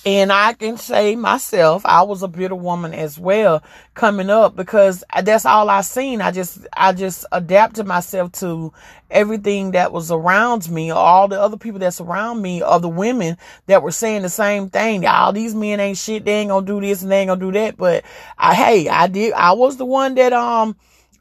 And 0.05 0.33
I 0.33 0.51
can 0.51 0.75
say 0.75 1.15
myself, 1.15 1.85
I 1.85 2.01
was 2.03 2.23
a 2.23 2.27
bitter 2.27 2.55
woman 2.55 2.93
as 2.93 3.17
well 3.17 3.63
coming 3.93 4.29
up 4.29 4.53
because 4.53 5.01
that's 5.23 5.45
all 5.45 5.69
I 5.69 5.79
seen. 5.79 6.19
I 6.19 6.31
just, 6.31 6.67
I 6.73 6.91
just 6.91 7.25
adapted 7.31 7.87
myself 7.87 8.33
to 8.33 8.73
everything 9.09 9.71
that 9.71 9.93
was 9.93 10.11
around 10.11 10.69
me, 10.69 10.91
all 10.91 11.29
the 11.29 11.39
other 11.39 11.55
people 11.55 11.79
that's 11.79 12.01
around 12.01 12.41
me, 12.41 12.61
or 12.61 12.81
the 12.81 12.89
women 12.89 13.37
that 13.67 13.81
were 13.81 13.91
saying 13.91 14.23
the 14.23 14.29
same 14.29 14.69
thing. 14.69 15.05
All 15.05 15.31
these 15.31 15.55
men 15.55 15.79
ain't 15.79 15.97
shit. 15.97 16.25
They 16.25 16.33
ain't 16.33 16.49
gonna 16.49 16.65
do 16.65 16.81
this 16.81 17.01
and 17.01 17.09
they 17.09 17.21
ain't 17.21 17.29
gonna 17.29 17.39
do 17.39 17.53
that. 17.53 17.77
But 17.77 18.03
I, 18.37 18.55
hey, 18.55 18.89
I 18.89 19.07
did, 19.07 19.31
I 19.31 19.53
was 19.53 19.77
the 19.77 19.85
one 19.85 20.15
that, 20.15 20.33
um, 20.33 20.75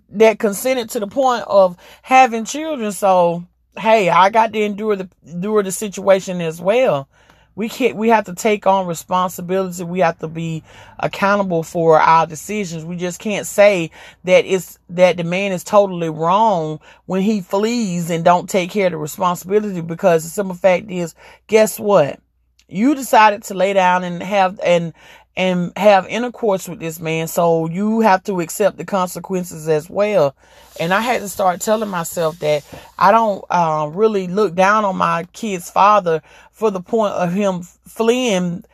that 0.09 0.41
consented 0.41 0.91
to 0.91 1.01
the 1.01 1.07
point 1.07 1.45
of 1.47 1.77
having 2.03 2.45
children. 2.45 2.91
So, 2.91 3.47
hey, 3.79 4.09
I 4.11 4.31
got 4.31 4.53
to 4.53 4.61
endure 4.61 4.97
the, 4.97 5.09
endure 5.25 5.63
the 5.63 5.71
situation 5.71 6.41
as 6.41 6.61
well. 6.61 7.09
We 7.55 7.69
can't, 7.69 7.97
we 7.97 8.09
have 8.09 8.25
to 8.25 8.35
take 8.35 8.67
on 8.67 8.87
responsibility. 8.87 9.85
We 9.85 10.01
have 10.01 10.19
to 10.21 10.29
be 10.29 10.63
accountable 10.99 11.63
for 11.63 12.01
our 12.01 12.27
decisions. 12.27 12.85
We 12.85 12.97
just 12.97 13.21
can't 13.21 13.47
say 13.47 13.91
that 14.25 14.45
it's, 14.47 14.79
that 14.91 15.19
the 15.19 15.25
man 15.25 15.53
is 15.53 15.65
totally 15.65 16.09
wrong 16.09 16.81
when 17.07 17.23
he 17.23 17.41
flees 17.41 18.11
and 18.11 18.25
don't 18.25 18.49
take 18.49 18.71
care 18.71 18.87
of 18.87 18.93
the 18.93 18.99
responsibility 18.99 19.81
because 19.83 20.25
the 20.25 20.31
simple 20.31 20.57
fact 20.57 20.91
is, 20.91 21.15
guess 21.47 21.79
what? 21.79 22.21
You 22.69 22.95
decided 22.95 23.43
to 23.45 23.55
lay 23.55 23.75
down 23.75 24.03
and 24.03 24.23
have, 24.23 24.59
and, 24.65 24.95
and 25.37 25.73
have 25.77 26.07
intercourse 26.09 26.69
with 26.69 26.79
this 26.79 27.01
man. 27.01 27.27
So 27.27 27.67
you 27.69 28.01
have 28.01 28.23
to 28.25 28.41
accept 28.41 28.77
the 28.77 28.85
consequences 28.85 29.69
as 29.69 29.89
well. 29.89 30.37
And 30.79 30.93
I 30.93 31.01
had 31.01 31.21
to 31.23 31.29
start 31.29 31.61
telling 31.61 31.89
myself 31.89 32.39
that 32.41 32.65
I 32.99 33.11
don't 33.11 33.45
uh, 33.49 33.91
really 33.93 34.27
look 34.27 34.55
down 34.55 34.85
on 34.85 34.97
my 34.97 35.25
kid's 35.33 35.71
father 35.71 36.23
for 36.51 36.71
the 36.71 36.81
point 36.81 37.15
of 37.15 37.33
him 37.33 37.63
fleeing 37.63 38.65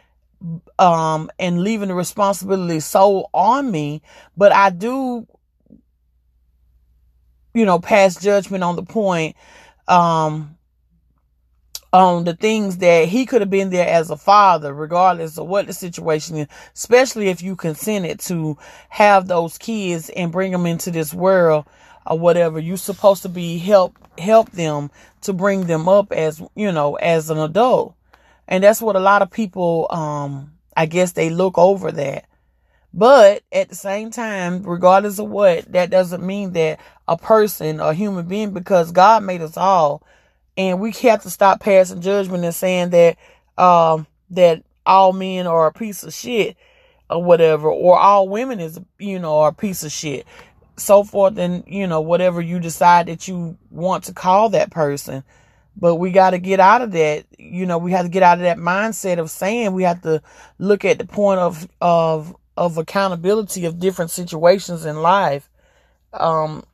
um, 0.78 1.30
and 1.38 1.62
leaving 1.62 1.88
the 1.88 1.94
responsibility 1.94 2.80
so 2.80 3.28
on 3.32 3.70
me. 3.70 4.02
But 4.36 4.52
I 4.52 4.70
do, 4.70 5.26
you 7.54 7.64
know, 7.64 7.78
pass 7.78 8.20
judgment 8.20 8.64
on 8.64 8.76
the 8.76 8.82
point 8.82 9.36
um, 9.86 10.57
on 11.92 12.24
the 12.24 12.34
things 12.34 12.78
that 12.78 13.08
he 13.08 13.24
could 13.24 13.40
have 13.40 13.50
been 13.50 13.70
there 13.70 13.88
as 13.88 14.10
a 14.10 14.16
father, 14.16 14.74
regardless 14.74 15.38
of 15.38 15.46
what 15.46 15.66
the 15.66 15.72
situation 15.72 16.36
is, 16.36 16.48
especially 16.74 17.28
if 17.28 17.42
you 17.42 17.56
consented 17.56 18.20
to 18.20 18.58
have 18.90 19.26
those 19.26 19.56
kids 19.56 20.10
and 20.10 20.32
bring 20.32 20.52
them 20.52 20.66
into 20.66 20.90
this 20.90 21.14
world 21.14 21.64
or 22.06 22.18
whatever. 22.18 22.58
You're 22.58 22.76
supposed 22.76 23.22
to 23.22 23.28
be 23.28 23.58
help, 23.58 23.96
help 24.18 24.50
them 24.50 24.90
to 25.22 25.32
bring 25.32 25.66
them 25.66 25.88
up 25.88 26.12
as, 26.12 26.42
you 26.54 26.72
know, 26.72 26.96
as 26.96 27.30
an 27.30 27.38
adult. 27.38 27.94
And 28.46 28.64
that's 28.64 28.82
what 28.82 28.96
a 28.96 29.00
lot 29.00 29.22
of 29.22 29.30
people, 29.30 29.86
um, 29.90 30.52
I 30.76 30.86
guess 30.86 31.12
they 31.12 31.30
look 31.30 31.56
over 31.58 31.90
that. 31.92 32.26
But 32.94 33.42
at 33.52 33.68
the 33.68 33.74
same 33.74 34.10
time, 34.10 34.62
regardless 34.62 35.18
of 35.18 35.28
what, 35.28 35.70
that 35.72 35.90
doesn't 35.90 36.24
mean 36.24 36.52
that 36.52 36.80
a 37.06 37.16
person, 37.16 37.80
a 37.80 37.92
human 37.92 38.26
being, 38.26 38.52
because 38.52 38.92
God 38.92 39.22
made 39.22 39.42
us 39.42 39.56
all, 39.56 40.02
and 40.58 40.80
we 40.80 40.90
have 40.90 41.22
to 41.22 41.30
stop 41.30 41.60
passing 41.60 42.00
judgment 42.00 42.44
and 42.44 42.54
saying 42.54 42.90
that 42.90 43.16
um, 43.56 44.06
that 44.30 44.64
all 44.84 45.12
men 45.12 45.46
are 45.46 45.68
a 45.68 45.72
piece 45.72 46.02
of 46.02 46.12
shit 46.12 46.56
or 47.08 47.22
whatever, 47.22 47.70
or 47.70 47.98
all 47.98 48.28
women 48.28 48.60
is 48.60 48.78
you 48.98 49.18
know 49.18 49.38
are 49.38 49.50
a 49.50 49.54
piece 49.54 49.84
of 49.84 49.92
shit, 49.92 50.26
so 50.76 51.04
forth, 51.04 51.38
and 51.38 51.62
you 51.66 51.86
know 51.86 52.00
whatever 52.00 52.42
you 52.42 52.58
decide 52.58 53.06
that 53.06 53.28
you 53.28 53.56
want 53.70 54.04
to 54.04 54.12
call 54.12 54.50
that 54.50 54.70
person. 54.70 55.22
But 55.80 55.94
we 55.94 56.10
got 56.10 56.30
to 56.30 56.38
get 56.38 56.58
out 56.58 56.82
of 56.82 56.90
that. 56.90 57.24
You 57.38 57.64
know, 57.64 57.78
we 57.78 57.92
have 57.92 58.04
to 58.04 58.10
get 58.10 58.24
out 58.24 58.38
of 58.38 58.42
that 58.42 58.58
mindset 58.58 59.18
of 59.18 59.30
saying 59.30 59.72
we 59.72 59.84
have 59.84 60.02
to 60.02 60.20
look 60.58 60.84
at 60.84 60.98
the 60.98 61.06
point 61.06 61.38
of 61.38 61.68
of 61.80 62.36
of 62.56 62.78
accountability 62.78 63.64
of 63.64 63.78
different 63.78 64.10
situations 64.10 64.84
in 64.84 65.00
life. 65.02 65.48
Um, 66.12 66.64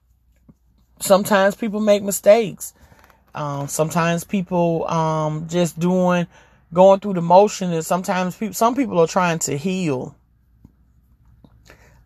sometimes 1.00 1.55
people 1.55 1.81
make 1.81 2.03
mistakes. 2.03 2.73
Um, 3.35 3.69
sometimes 3.69 4.25
people 4.25 4.87
um, 4.88 5.49
just 5.49 5.79
doing 5.79 6.26
going 6.73 7.00
through 7.00 7.14
the 7.14 7.23
motion, 7.23 7.73
and 7.73 7.85
sometimes 7.85 8.37
people, 8.37 8.55
some 8.55 8.75
people 8.75 8.99
are 8.99 9.07
trying 9.07 9.38
to 9.41 9.57
heal. 9.57 10.17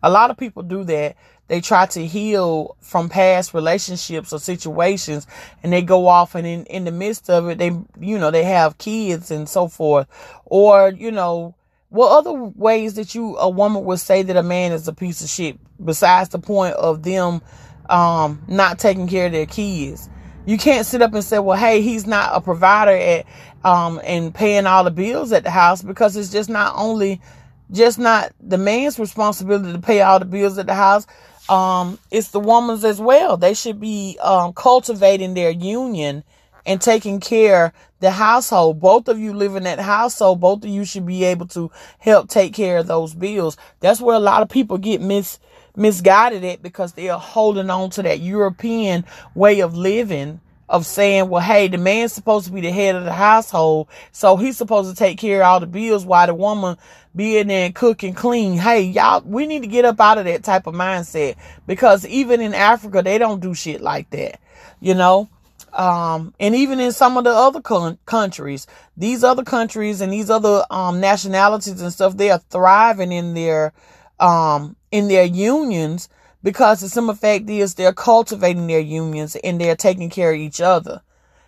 A 0.01 0.09
lot 0.09 0.31
of 0.31 0.37
people 0.37 0.63
do 0.63 0.83
that. 0.85 1.15
They 1.47 1.61
try 1.61 1.87
to 1.87 2.05
heal 2.05 2.77
from 2.79 3.09
past 3.09 3.53
relationships 3.53 4.31
or 4.31 4.39
situations, 4.39 5.25
and 5.63 5.73
they 5.73 5.81
go 5.81 6.07
off, 6.07 6.35
and 6.35 6.45
in, 6.45 6.65
in 6.65 6.85
the 6.85 6.91
midst 6.91 7.29
of 7.29 7.49
it, 7.49 7.57
they 7.57 7.71
you 7.99 8.17
know 8.17 8.31
they 8.31 8.43
have 8.43 8.77
kids 8.77 9.31
and 9.31 9.49
so 9.49 9.67
forth, 9.67 10.07
or 10.45 10.89
you 10.89 11.11
know 11.11 11.55
what 11.89 12.17
other 12.17 12.33
ways 12.33 12.93
that 12.95 13.15
you 13.15 13.35
a 13.37 13.49
woman 13.49 13.83
would 13.83 13.99
say 13.99 14.21
that 14.21 14.37
a 14.37 14.43
man 14.43 14.71
is 14.71 14.87
a 14.87 14.93
piece 14.93 15.21
of 15.21 15.29
shit 15.29 15.57
besides 15.83 16.29
the 16.29 16.39
point 16.39 16.75
of 16.75 17.03
them 17.03 17.41
um, 17.89 18.43
not 18.47 18.77
taking 18.77 19.07
care 19.07 19.25
of 19.25 19.31
their 19.31 19.47
kids 19.47 20.07
you 20.49 20.57
can't 20.57 20.87
sit 20.87 21.03
up 21.03 21.13
and 21.13 21.23
say, 21.23 21.37
well, 21.37 21.55
hey, 21.55 21.83
he's 21.83 22.07
not 22.07 22.31
a 22.33 22.41
provider 22.41 22.89
at, 22.89 23.25
um, 23.63 24.01
and 24.03 24.33
paying 24.33 24.65
all 24.65 24.83
the 24.83 24.89
bills 24.89 25.31
at 25.31 25.43
the 25.43 25.51
house 25.51 25.83
because 25.83 26.15
it's 26.17 26.31
just 26.31 26.49
not 26.49 26.73
only, 26.75 27.21
just 27.69 27.99
not 27.99 28.31
the 28.41 28.57
man's 28.57 28.97
responsibility 28.97 29.71
to 29.71 29.79
pay 29.79 30.01
all 30.01 30.17
the 30.17 30.25
bills 30.25 30.57
at 30.57 30.65
the 30.65 30.73
house. 30.73 31.05
Um, 31.49 31.99
it's 32.09 32.29
the 32.29 32.39
woman's 32.39 32.83
as 32.83 32.99
well. 32.99 33.37
They 33.37 33.53
should 33.53 33.79
be, 33.79 34.17
um, 34.23 34.53
cultivating 34.53 35.35
their 35.35 35.51
union 35.51 36.23
and 36.65 36.81
taking 36.81 37.19
care 37.19 37.71
the 37.99 38.09
household. 38.09 38.79
Both 38.79 39.07
of 39.07 39.19
you 39.19 39.33
live 39.33 39.55
in 39.55 39.63
that 39.63 39.79
household. 39.79 40.39
Both 40.39 40.63
of 40.63 40.71
you 40.71 40.83
should 40.83 41.05
be 41.05 41.25
able 41.25 41.45
to 41.49 41.69
help 41.99 42.27
take 42.27 42.55
care 42.55 42.79
of 42.79 42.87
those 42.87 43.13
bills. 43.13 43.55
That's 43.81 44.01
where 44.01 44.15
a 44.15 44.19
lot 44.19 44.41
of 44.41 44.49
people 44.49 44.79
get 44.79 44.99
mis, 44.99 45.37
misguided 45.79 46.43
it 46.43 46.61
because 46.61 46.93
they 46.93 47.09
are 47.09 47.19
holding 47.19 47.69
on 47.69 47.89
to 47.91 48.03
that 48.03 48.19
European 48.19 49.05
way 49.33 49.61
of 49.61 49.75
living 49.75 50.41
of 50.69 50.85
saying, 50.85 51.29
well, 51.29 51.41
hey, 51.41 51.67
the 51.67 51.77
man's 51.79 52.13
supposed 52.13 52.45
to 52.45 52.51
be 52.51 52.61
the 52.61 52.71
head 52.71 52.95
of 52.95 53.03
the 53.03 53.11
household, 53.11 53.87
so 54.11 54.37
he's 54.37 54.55
supposed 54.55 54.89
to 54.89 54.95
take 54.95 55.17
care 55.17 55.41
of 55.41 55.47
all 55.47 55.59
the 55.59 55.65
bills 55.65 56.05
while 56.05 56.27
the 56.27 56.33
woman 56.35 56.77
be 57.15 57.37
in 57.37 57.47
there 57.47 57.65
and 57.65 58.15
clean. 58.15 58.57
Hey, 58.57 58.83
y'all, 58.83 59.21
we 59.25 59.47
need 59.47 59.63
to 59.63 59.67
get 59.67 59.85
up 59.85 59.99
out 59.99 60.19
of 60.19 60.25
that 60.25 60.43
type 60.43 60.67
of 60.67 60.75
mindset 60.75 61.37
because 61.65 62.05
even 62.05 62.39
in 62.39 62.53
Africa, 62.53 63.01
they 63.01 63.17
don't 63.17 63.41
do 63.41 63.55
shit 63.55 63.81
like 63.81 64.09
that, 64.11 64.39
you 64.79 64.93
know? 64.93 65.27
Um, 65.73 66.33
and 66.39 66.55
even 66.55 66.79
in 66.79 66.91
some 66.91 67.17
of 67.17 67.23
the 67.23 67.31
other 67.31 67.61
con- 67.61 67.97
countries, 68.05 68.67
these 68.97 69.23
other 69.23 69.43
countries 69.43 70.01
and 70.01 70.13
these 70.13 70.29
other, 70.29 70.63
um, 70.69 70.99
nationalities 70.99 71.81
and 71.81 71.91
stuff, 71.93 72.15
they 72.15 72.31
are 72.31 72.41
thriving 72.49 73.11
in 73.11 73.33
their, 73.33 73.73
um, 74.19 74.75
in 74.91 75.07
their 75.07 75.25
unions 75.25 76.09
because 76.43 76.81
the 76.81 76.89
simple 76.89 77.15
fact 77.15 77.49
is 77.49 77.75
they're 77.75 77.93
cultivating 77.93 78.67
their 78.67 78.79
unions 78.79 79.35
and 79.43 79.59
they're 79.61 79.75
taking 79.75 80.09
care 80.09 80.31
of 80.33 80.39
each 80.39 80.61
other. 80.61 81.01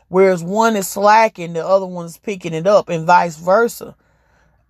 whereas 0.10 0.44
one 0.44 0.76
is 0.76 0.88
slacking, 0.88 1.54
the 1.54 1.66
other 1.66 1.86
one's 1.86 2.18
picking 2.18 2.54
it 2.54 2.68
up, 2.68 2.90
and 2.90 3.06
vice 3.08 3.38
versa. 3.38 3.96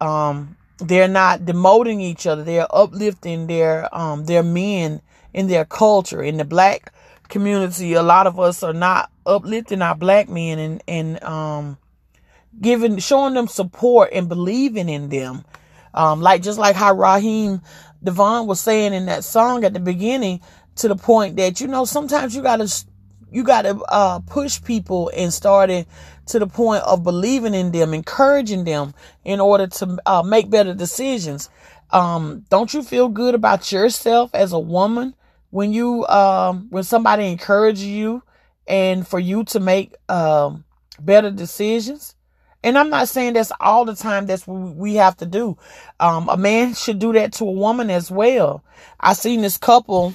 Um, 0.01 0.57
they're 0.79 1.07
not 1.07 1.41
demoting 1.41 2.01
each 2.01 2.27
other; 2.27 2.43
they're 2.43 2.67
uplifting 2.75 3.47
their 3.47 3.93
um 3.95 4.25
their 4.25 4.43
men 4.43 5.01
in 5.33 5.47
their 5.47 5.65
culture. 5.65 6.23
In 6.23 6.37
the 6.37 6.45
black 6.45 6.93
community, 7.29 7.93
a 7.93 8.03
lot 8.03 8.27
of 8.27 8.39
us 8.39 8.63
are 8.63 8.73
not 8.73 9.11
uplifting 9.25 9.81
our 9.81 9.95
black 9.95 10.29
men 10.29 10.59
and 10.59 10.83
and 10.87 11.23
um 11.23 11.77
giving 12.61 12.97
showing 12.99 13.33
them 13.35 13.47
support 13.47 14.11
and 14.13 14.29
believing 14.29 14.89
in 14.89 15.09
them. 15.09 15.45
Um, 15.93 16.21
like 16.21 16.41
just 16.43 16.59
like 16.59 16.75
how 16.75 16.93
Raheem 16.95 17.61
DeVaughn 18.03 18.47
was 18.47 18.59
saying 18.59 18.93
in 18.93 19.05
that 19.05 19.23
song 19.23 19.63
at 19.63 19.73
the 19.73 19.79
beginning, 19.79 20.41
to 20.75 20.87
the 20.87 20.95
point 20.95 21.35
that 21.35 21.61
you 21.61 21.67
know 21.67 21.85
sometimes 21.85 22.35
you 22.35 22.41
gotta 22.41 22.71
you 23.31 23.43
gotta 23.43 23.75
uh, 23.89 24.19
push 24.19 24.61
people 24.61 25.11
and 25.15 25.33
starting 25.33 25.85
to 26.27 26.39
the 26.39 26.47
point 26.47 26.83
of 26.83 27.03
believing 27.03 27.53
in 27.53 27.71
them, 27.71 27.93
encouraging 27.93 28.63
them 28.63 28.93
in 29.23 29.39
order 29.39 29.67
to 29.67 29.97
uh, 30.05 30.23
make 30.23 30.49
better 30.49 30.73
decisions. 30.73 31.49
Um, 31.91 32.45
don't 32.49 32.73
you 32.73 32.83
feel 32.83 33.09
good 33.09 33.35
about 33.35 33.71
yourself 33.71 34.31
as 34.33 34.53
a 34.53 34.59
woman 34.59 35.13
when 35.49 35.73
you 35.73 36.05
um, 36.07 36.67
when 36.69 36.83
somebody 36.83 37.27
encourages 37.27 37.85
you 37.85 38.23
and 38.67 39.07
for 39.07 39.19
you 39.19 39.43
to 39.45 39.59
make 39.59 39.95
um, 40.09 40.63
better 40.99 41.31
decisions? 41.31 42.15
And 42.63 42.77
I'm 42.77 42.89
not 42.89 43.09
saying 43.09 43.33
that's 43.33 43.51
all 43.59 43.85
the 43.85 43.95
time 43.95 44.27
that's 44.27 44.45
what 44.45 44.75
we 44.75 44.95
have 44.95 45.17
to 45.17 45.25
do. 45.25 45.57
Um, 45.99 46.29
a 46.29 46.37
man 46.37 46.73
should 46.73 46.99
do 46.99 47.13
that 47.13 47.33
to 47.33 47.45
a 47.45 47.51
woman 47.51 47.89
as 47.89 48.11
well. 48.11 48.63
I 48.99 49.13
seen 49.13 49.41
this 49.41 49.57
couple 49.57 50.13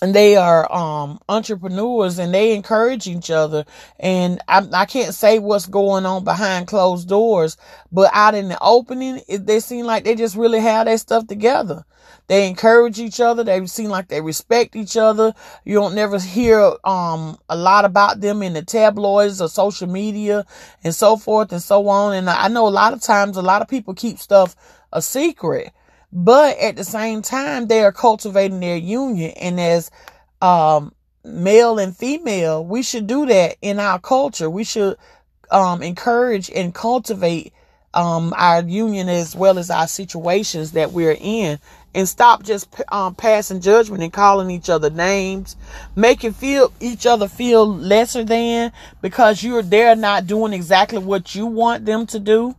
and 0.00 0.14
they 0.14 0.36
are 0.36 0.72
um, 0.72 1.20
entrepreneurs 1.28 2.18
and 2.18 2.32
they 2.32 2.54
encourage 2.54 3.06
each 3.06 3.30
other. 3.30 3.64
And 3.98 4.40
I, 4.46 4.66
I, 4.72 4.86
can't 4.86 5.14
say 5.14 5.38
what's 5.38 5.66
going 5.66 6.06
on 6.06 6.24
behind 6.24 6.68
closed 6.68 7.08
doors, 7.08 7.56
but 7.90 8.10
out 8.12 8.34
in 8.34 8.48
the 8.48 8.58
opening, 8.60 9.20
it, 9.28 9.46
they 9.46 9.60
seem 9.60 9.86
like 9.86 10.04
they 10.04 10.14
just 10.14 10.36
really 10.36 10.60
have 10.60 10.86
their 10.86 10.98
stuff 10.98 11.26
together. 11.26 11.84
They 12.28 12.46
encourage 12.46 13.00
each 13.00 13.20
other. 13.20 13.42
They 13.42 13.64
seem 13.66 13.88
like 13.88 14.08
they 14.08 14.20
respect 14.20 14.76
each 14.76 14.96
other. 14.96 15.32
You 15.64 15.74
don't 15.74 15.94
never 15.94 16.20
hear 16.20 16.74
um, 16.84 17.38
a 17.48 17.56
lot 17.56 17.86
about 17.86 18.20
them 18.20 18.42
in 18.42 18.52
the 18.52 18.62
tabloids 18.62 19.40
or 19.40 19.48
social 19.48 19.88
media 19.88 20.44
and 20.84 20.94
so 20.94 21.16
forth 21.16 21.52
and 21.52 21.62
so 21.62 21.88
on. 21.88 22.14
And 22.14 22.28
I 22.28 22.48
know 22.48 22.68
a 22.68 22.70
lot 22.70 22.92
of 22.92 23.00
times 23.00 23.36
a 23.36 23.42
lot 23.42 23.62
of 23.62 23.68
people 23.68 23.94
keep 23.94 24.18
stuff 24.18 24.54
a 24.92 25.00
secret. 25.00 25.72
But 26.12 26.58
at 26.58 26.76
the 26.76 26.84
same 26.84 27.22
time, 27.22 27.66
they 27.66 27.82
are 27.82 27.92
cultivating 27.92 28.60
their 28.60 28.76
union. 28.76 29.32
And 29.32 29.60
as 29.60 29.90
um, 30.40 30.92
male 31.24 31.78
and 31.78 31.96
female, 31.96 32.64
we 32.64 32.82
should 32.82 33.06
do 33.06 33.26
that 33.26 33.56
in 33.60 33.78
our 33.78 33.98
culture. 33.98 34.48
We 34.48 34.64
should 34.64 34.96
um, 35.50 35.82
encourage 35.82 36.50
and 36.50 36.74
cultivate 36.74 37.52
um, 37.94 38.32
our 38.36 38.62
union 38.62 39.08
as 39.08 39.34
well 39.34 39.58
as 39.58 39.70
our 39.70 39.88
situations 39.88 40.72
that 40.72 40.92
we're 40.92 41.16
in 41.18 41.58
and 41.94 42.08
stop 42.08 42.42
just 42.42 42.68
um, 42.92 43.14
passing 43.14 43.60
judgment 43.60 44.02
and 44.02 44.12
calling 44.12 44.50
each 44.50 44.68
other 44.68 44.90
names, 44.90 45.56
making 45.96 46.32
feel 46.32 46.72
each 46.80 47.06
other 47.06 47.28
feel 47.28 47.66
lesser 47.66 48.24
than 48.24 48.72
because 49.00 49.42
you're 49.42 49.62
there 49.62 49.96
not 49.96 50.26
doing 50.26 50.52
exactly 50.52 50.98
what 50.98 51.34
you 51.34 51.46
want 51.46 51.86
them 51.86 52.06
to 52.06 52.20
do. 52.20 52.54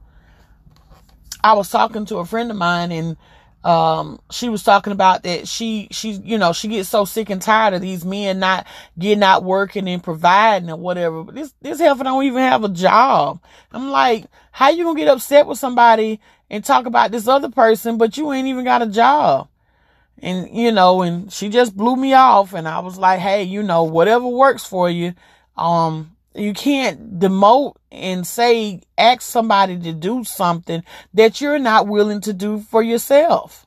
I 1.44 1.54
was 1.54 1.70
talking 1.70 2.06
to 2.08 2.18
a 2.18 2.26
friend 2.26 2.52
of 2.52 2.58
mine 2.58 2.92
and 2.92 3.16
um 3.64 4.20
she 4.32 4.48
was 4.48 4.64
talking 4.64 4.94
about 4.94 5.24
that 5.24 5.46
she 5.46 5.90
she 5.92 6.12
you 6.12 6.38
know 6.38 6.54
she 6.54 6.70
gets 6.70 6.88
so 6.88 7.04
sick 7.04 7.30
and 7.30 7.42
tired 7.42 7.74
of 7.74 7.82
these 7.82 8.06
men 8.06 8.40
not 8.40 8.66
getting 8.98 9.24
out 9.24 9.44
working 9.44 9.88
and 9.90 10.02
providing 10.04 10.70
and 10.70 10.80
whatever. 10.80 11.24
But 11.24 11.36
this 11.36 11.54
this 11.62 11.80
heifer 11.80 12.04
don't 12.06 12.24
even 12.24 12.40
have 12.40 12.64
a 12.64 12.70
job. 12.70 13.42
I'm 13.72 13.90
like 13.90 14.26
how 14.52 14.70
you 14.70 14.86
gonna 14.86 14.98
get 14.98 15.10
upset 15.10 15.46
with 15.46 15.60
somebody 15.60 16.22
and 16.50 16.64
talk 16.64 16.86
about 16.86 17.12
this 17.12 17.28
other 17.28 17.50
person 17.50 17.98
but 17.98 18.18
you 18.18 18.32
ain't 18.32 18.48
even 18.48 18.64
got 18.64 18.82
a 18.82 18.88
job? 18.88 19.50
And 20.22 20.50
you 20.56 20.72
know 20.72 21.02
and 21.02 21.32
she 21.32 21.50
just 21.50 21.76
blew 21.76 21.96
me 21.96 22.14
off 22.14 22.54
and 22.54 22.68
i 22.68 22.80
was 22.80 22.98
like 22.98 23.22
hey 23.22 23.44
you 23.44 23.64
know 23.64 23.84
whatever 23.84 24.28
works 24.28 24.66
for 24.66 24.90
you 24.90 25.14
um 25.56 26.12
you 26.40 26.54
can't 26.54 27.20
demote 27.20 27.76
and 27.92 28.26
say, 28.26 28.82
ask 28.98 29.22
somebody 29.22 29.78
to 29.80 29.94
do 29.94 30.24
something 30.24 30.84
that 31.14 31.42
you're 31.42 31.60
not 31.60 31.88
willing 31.88 32.22
to 32.22 32.34
do 32.34 32.60
for 32.60 32.82
yourself. 32.82 33.66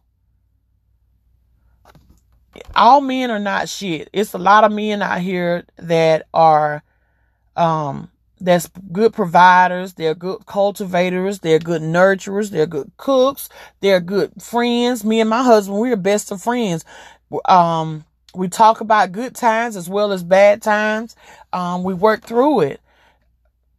All 2.74 3.00
men 3.00 3.30
are 3.30 3.38
not 3.38 3.68
shit. 3.68 4.08
It's 4.12 4.34
a 4.34 4.38
lot 4.38 4.64
of 4.64 4.72
men 4.72 5.02
out 5.02 5.20
here 5.20 5.64
that 5.78 6.26
are, 6.34 6.82
um, 7.56 8.10
that's 8.40 8.68
good 8.90 9.12
providers. 9.12 9.94
They're 9.94 10.14
good 10.14 10.46
cultivators. 10.46 11.38
They're 11.38 11.58
good 11.58 11.82
nurturers. 11.82 12.50
They're 12.50 12.66
good 12.66 12.90
cooks. 12.96 13.48
They're 13.80 14.00
good 14.00 14.32
friends. 14.42 15.04
Me 15.04 15.20
and 15.20 15.30
my 15.30 15.42
husband, 15.42 15.78
we're 15.78 15.96
best 15.96 16.32
of 16.32 16.42
friends. 16.42 16.84
Um, 17.44 18.04
we 18.34 18.48
talk 18.48 18.80
about 18.80 19.12
good 19.12 19.34
times 19.34 19.76
as 19.76 19.88
well 19.88 20.12
as 20.12 20.22
bad 20.22 20.62
times. 20.62 21.16
Um, 21.52 21.82
we 21.82 21.94
work 21.94 22.22
through 22.22 22.60
it. 22.60 22.80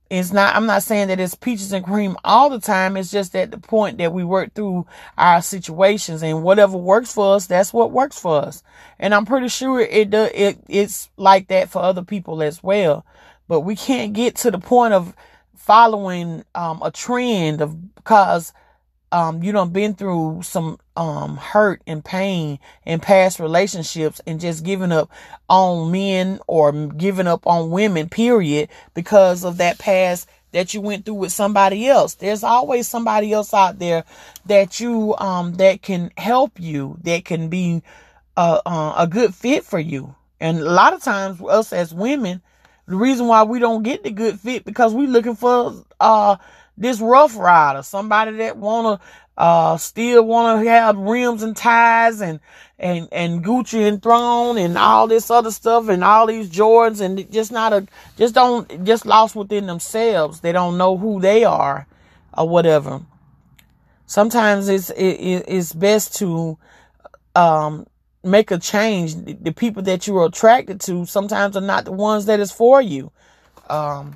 It's 0.09 0.31
not, 0.31 0.55
I'm 0.55 0.67
not 0.67 0.83
saying 0.83 1.07
that 1.07 1.19
it's 1.19 1.33
peaches 1.33 1.73
and 1.73 1.83
cream 1.83 2.17
all 2.23 2.51
the 2.51 2.59
time. 2.59 2.97
It's 2.97 3.09
just 3.09 3.35
at 3.35 3.49
the 3.49 3.57
point 3.57 3.97
that 3.97 4.13
we 4.13 4.23
work 4.23 4.53
through 4.53 4.85
our 5.17 5.41
situations 5.41 6.21
and 6.21 6.43
whatever 6.43 6.77
works 6.77 7.11
for 7.11 7.35
us, 7.35 7.47
that's 7.47 7.73
what 7.73 7.91
works 7.91 8.19
for 8.19 8.43
us. 8.43 8.61
And 8.99 9.15
I'm 9.15 9.25
pretty 9.25 9.47
sure 9.47 9.79
it 9.79 10.11
does, 10.11 10.29
it, 10.35 10.59
it's 10.69 11.09
like 11.17 11.47
that 11.47 11.69
for 11.69 11.81
other 11.81 12.03
people 12.03 12.43
as 12.43 12.61
well. 12.61 13.05
But 13.47 13.61
we 13.61 13.75
can't 13.75 14.13
get 14.13 14.35
to 14.37 14.51
the 14.51 14.59
point 14.59 14.93
of 14.93 15.15
following, 15.55 16.43
um, 16.53 16.83
a 16.83 16.91
trend 16.91 17.61
of, 17.61 17.95
because 17.95 18.53
um, 19.13 19.43
you 19.43 19.51
don't 19.51 19.71
been 19.71 19.93
through 19.93 20.41
some 20.43 20.79
um, 20.97 21.37
hurt 21.37 21.83
and 21.85 22.03
pain 22.03 22.57
in 22.83 22.99
past 22.99 23.39
relationships 23.39 24.19
and 24.25 24.39
just 24.39 24.65
giving 24.65 24.91
up 24.91 25.11
on 25.47 25.91
men 25.91 26.39
or 26.47 26.71
giving 26.87 27.27
up 27.27 27.45
on 27.45 27.69
women, 27.69 28.09
period, 28.09 28.69
because 28.95 29.45
of 29.45 29.57
that 29.57 29.77
past 29.77 30.27
that 30.51 30.73
you 30.73 30.81
went 30.81 31.05
through 31.05 31.13
with 31.13 31.31
somebody 31.31 31.87
else. 31.87 32.15
There's 32.15 32.43
always 32.43 32.87
somebody 32.87 33.31
else 33.31 33.53
out 33.53 33.77
there 33.77 34.03
that 34.47 34.79
you 34.79 35.15
um, 35.17 35.53
that 35.55 35.83
can 35.83 36.11
help 36.17 36.59
you, 36.59 36.97
that 37.03 37.23
can 37.23 37.49
be 37.49 37.83
a, 38.35 38.61
uh, 38.65 38.95
a 38.97 39.07
good 39.07 39.35
fit 39.35 39.63
for 39.63 39.79
you. 39.79 40.15
And 40.39 40.57
a 40.57 40.71
lot 40.71 40.93
of 40.93 41.03
times, 41.03 41.39
us 41.39 41.71
as 41.71 41.93
women, 41.93 42.41
the 42.87 42.95
reason 42.95 43.27
why 43.27 43.43
we 43.43 43.59
don't 43.59 43.83
get 43.83 44.03
the 44.03 44.11
good 44.11 44.39
fit 44.39 44.65
because 44.65 44.93
we're 44.93 45.07
looking 45.07 45.35
for 45.35 45.85
uh 45.99 46.35
this 46.77 46.99
rough 46.99 47.37
rider, 47.37 47.83
somebody 47.83 48.37
that 48.37 48.57
wanna 48.57 48.99
uh 49.37 49.77
still 49.77 50.23
wanna 50.25 50.63
have 50.63 50.95
rims 50.97 51.41
and 51.43 51.55
ties 51.57 52.21
and 52.21 52.39
and 52.79 53.07
and 53.11 53.43
Gucci 53.43 53.87
and 53.87 54.01
throne 54.01 54.57
and 54.57 54.77
all 54.77 55.07
this 55.07 55.31
other 55.31 55.51
stuff 55.51 55.89
and 55.89 56.03
all 56.03 56.27
these 56.27 56.49
Jordans 56.49 57.01
and 57.01 57.31
just 57.31 57.51
not 57.51 57.73
a 57.73 57.87
just 58.17 58.35
don't 58.35 58.83
just 58.83 59.05
lost 59.05 59.35
within 59.35 59.67
themselves. 59.67 60.41
They 60.41 60.51
don't 60.51 60.77
know 60.77 60.97
who 60.97 61.19
they 61.19 61.43
are 61.43 61.87
or 62.37 62.49
whatever. 62.49 63.01
Sometimes 64.05 64.67
it's 64.67 64.89
it, 64.91 65.45
it's 65.47 65.73
best 65.73 66.15
to 66.17 66.57
um 67.35 67.87
make 68.23 68.51
a 68.51 68.57
change. 68.57 69.15
The 69.15 69.51
people 69.51 69.83
that 69.83 70.07
you 70.07 70.17
are 70.17 70.25
attracted 70.25 70.81
to 70.81 71.05
sometimes 71.05 71.55
are 71.55 71.61
not 71.61 71.85
the 71.85 71.91
ones 71.91 72.25
that 72.25 72.39
is 72.39 72.51
for 72.51 72.81
you. 72.81 73.11
Um 73.69 74.15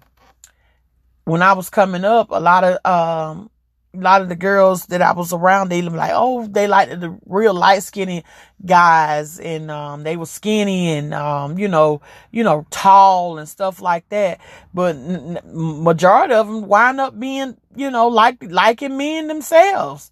when 1.27 1.41
I 1.41 1.53
was 1.53 1.69
coming 1.69 2.05
up, 2.05 2.31
a 2.31 2.39
lot 2.39 2.63
of 2.63 2.85
um 2.85 3.49
a 3.93 3.99
lot 3.99 4.21
of 4.21 4.29
the 4.29 4.35
girls 4.35 4.85
that 4.87 5.01
I 5.01 5.11
was 5.11 5.33
around, 5.33 5.69
they 5.69 5.81
were 5.81 5.89
like, 5.89 6.11
oh, 6.13 6.45
they 6.47 6.67
like 6.67 6.89
the 6.89 7.17
real 7.25 7.53
light 7.53 7.83
skinny 7.83 8.23
guys, 8.65 9.39
and 9.39 9.69
um, 9.69 10.03
they 10.03 10.15
were 10.15 10.25
skinny 10.25 10.93
and 10.93 11.13
um, 11.13 11.57
you 11.57 11.67
know, 11.67 12.01
you 12.31 12.43
know, 12.43 12.65
tall 12.69 13.39
and 13.39 13.49
stuff 13.49 13.81
like 13.81 14.07
that. 14.09 14.39
But 14.73 14.95
n- 14.95 15.39
majority 15.43 16.33
of 16.33 16.47
them 16.47 16.67
wind 16.67 17.01
up 17.01 17.19
being, 17.19 17.57
you 17.75 17.91
know, 17.91 18.07
like 18.07 18.41
liking 18.43 18.97
men 18.97 19.27
themselves. 19.27 20.11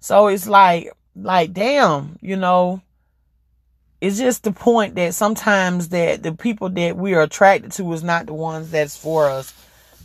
So 0.00 0.26
it's 0.26 0.46
like, 0.46 0.92
like, 1.14 1.52
damn, 1.52 2.18
you 2.20 2.36
know, 2.36 2.82
it's 4.00 4.18
just 4.18 4.42
the 4.42 4.52
point 4.52 4.96
that 4.96 5.14
sometimes 5.14 5.88
that 5.90 6.22
the 6.22 6.32
people 6.32 6.68
that 6.70 6.96
we 6.96 7.14
are 7.14 7.22
attracted 7.22 7.72
to 7.72 7.92
is 7.94 8.02
not 8.02 8.26
the 8.26 8.34
ones 8.34 8.70
that's 8.70 8.96
for 8.96 9.30
us. 9.30 9.54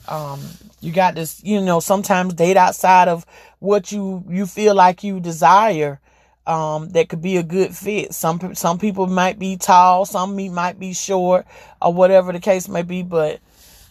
Um, 0.08 0.42
you 0.82 0.92
got 0.92 1.16
this, 1.16 1.44
you 1.44 1.62
know, 1.62 1.80
sometimes 1.80 2.34
date 2.34 2.58
outside 2.58 3.08
of 3.08 3.26
what 3.60 3.92
you, 3.92 4.24
you 4.30 4.46
feel 4.46 4.76
like 4.76 5.04
you 5.04 5.20
desire. 5.20 6.00
Um, 6.48 6.90
that 6.90 7.08
could 7.08 7.22
be 7.22 7.38
a 7.38 7.44
good 7.44 7.76
fit. 7.76 8.14
Some, 8.16 8.56
some 8.56 8.80
people 8.80 9.06
might 9.06 9.38
be 9.38 9.58
tall, 9.58 10.06
some 10.06 10.36
might 10.54 10.80
be 10.80 10.92
short 10.94 11.46
or 11.80 11.94
whatever 11.94 12.34
the 12.34 12.40
case 12.40 12.68
may 12.68 12.82
be, 12.82 13.04
but, 13.04 13.40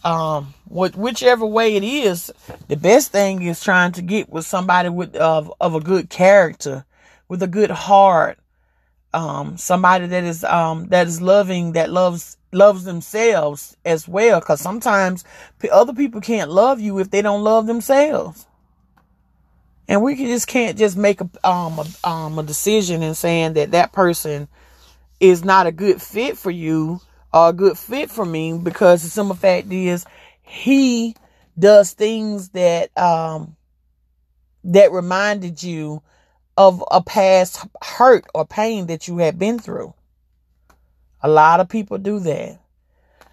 um, 0.03 0.53
what, 0.65 0.95
whichever 0.97 1.45
way 1.45 1.77
it 1.77 1.83
is, 1.83 2.31
the 2.67 2.75
best 2.75 3.13
thing 3.13 3.41
is 3.41 3.63
trying 3.63 3.93
to 3.93 4.01
get 4.01 4.29
with 4.29 4.45
somebody 4.45 4.89
with, 4.89 5.15
of, 5.15 5.53
of 5.61 5.75
a 5.75 5.79
good 5.79 6.09
character, 6.09 6.83
with 7.29 7.41
a 7.41 7.47
good 7.47 7.71
heart, 7.71 8.37
um, 9.13 9.57
somebody 9.57 10.07
that 10.07 10.23
is 10.23 10.43
um, 10.43 10.87
that 10.87 11.07
is 11.07 11.21
loving, 11.21 11.73
that 11.73 11.89
loves 11.89 12.37
loves 12.51 12.83
themselves 12.83 13.75
as 13.85 14.07
well. 14.07 14.39
Because 14.39 14.61
sometimes 14.61 15.23
other 15.71 15.93
people 15.93 16.21
can't 16.21 16.49
love 16.49 16.79
you 16.79 16.99
if 16.99 17.09
they 17.09 17.21
don't 17.21 17.43
love 17.43 17.67
themselves. 17.67 18.45
And 19.87 20.01
we 20.01 20.15
can, 20.15 20.27
just 20.27 20.47
can't 20.47 20.77
just 20.77 20.95
make 20.95 21.19
a 21.21 21.29
um 21.47 21.79
a, 21.79 22.07
um 22.07 22.39
a 22.39 22.43
decision 22.43 23.03
and 23.03 23.17
saying 23.17 23.53
that 23.53 23.71
that 23.71 23.91
person 23.91 24.47
is 25.19 25.43
not 25.43 25.67
a 25.67 25.71
good 25.71 26.01
fit 26.01 26.37
for 26.37 26.51
you 26.51 26.99
or 27.33 27.49
a 27.49 27.53
good 27.53 27.77
fit 27.77 28.09
for 28.09 28.25
me 28.25 28.57
because 28.57 29.03
the 29.03 29.09
simple 29.09 29.35
fact 29.35 29.71
is 29.71 30.05
he 30.41 31.15
does 31.57 31.91
things 31.91 32.49
that 32.49 32.95
um 32.97 33.55
that 34.63 34.91
reminded 34.91 35.61
you 35.61 36.01
of 36.57 36.83
a 36.91 37.01
past 37.01 37.65
hurt 37.81 38.25
or 38.33 38.45
pain 38.45 38.87
that 38.87 39.07
you 39.07 39.17
have 39.19 39.39
been 39.39 39.59
through. 39.59 39.93
A 41.21 41.29
lot 41.29 41.59
of 41.59 41.69
people 41.69 41.97
do 41.97 42.19
that. 42.19 42.59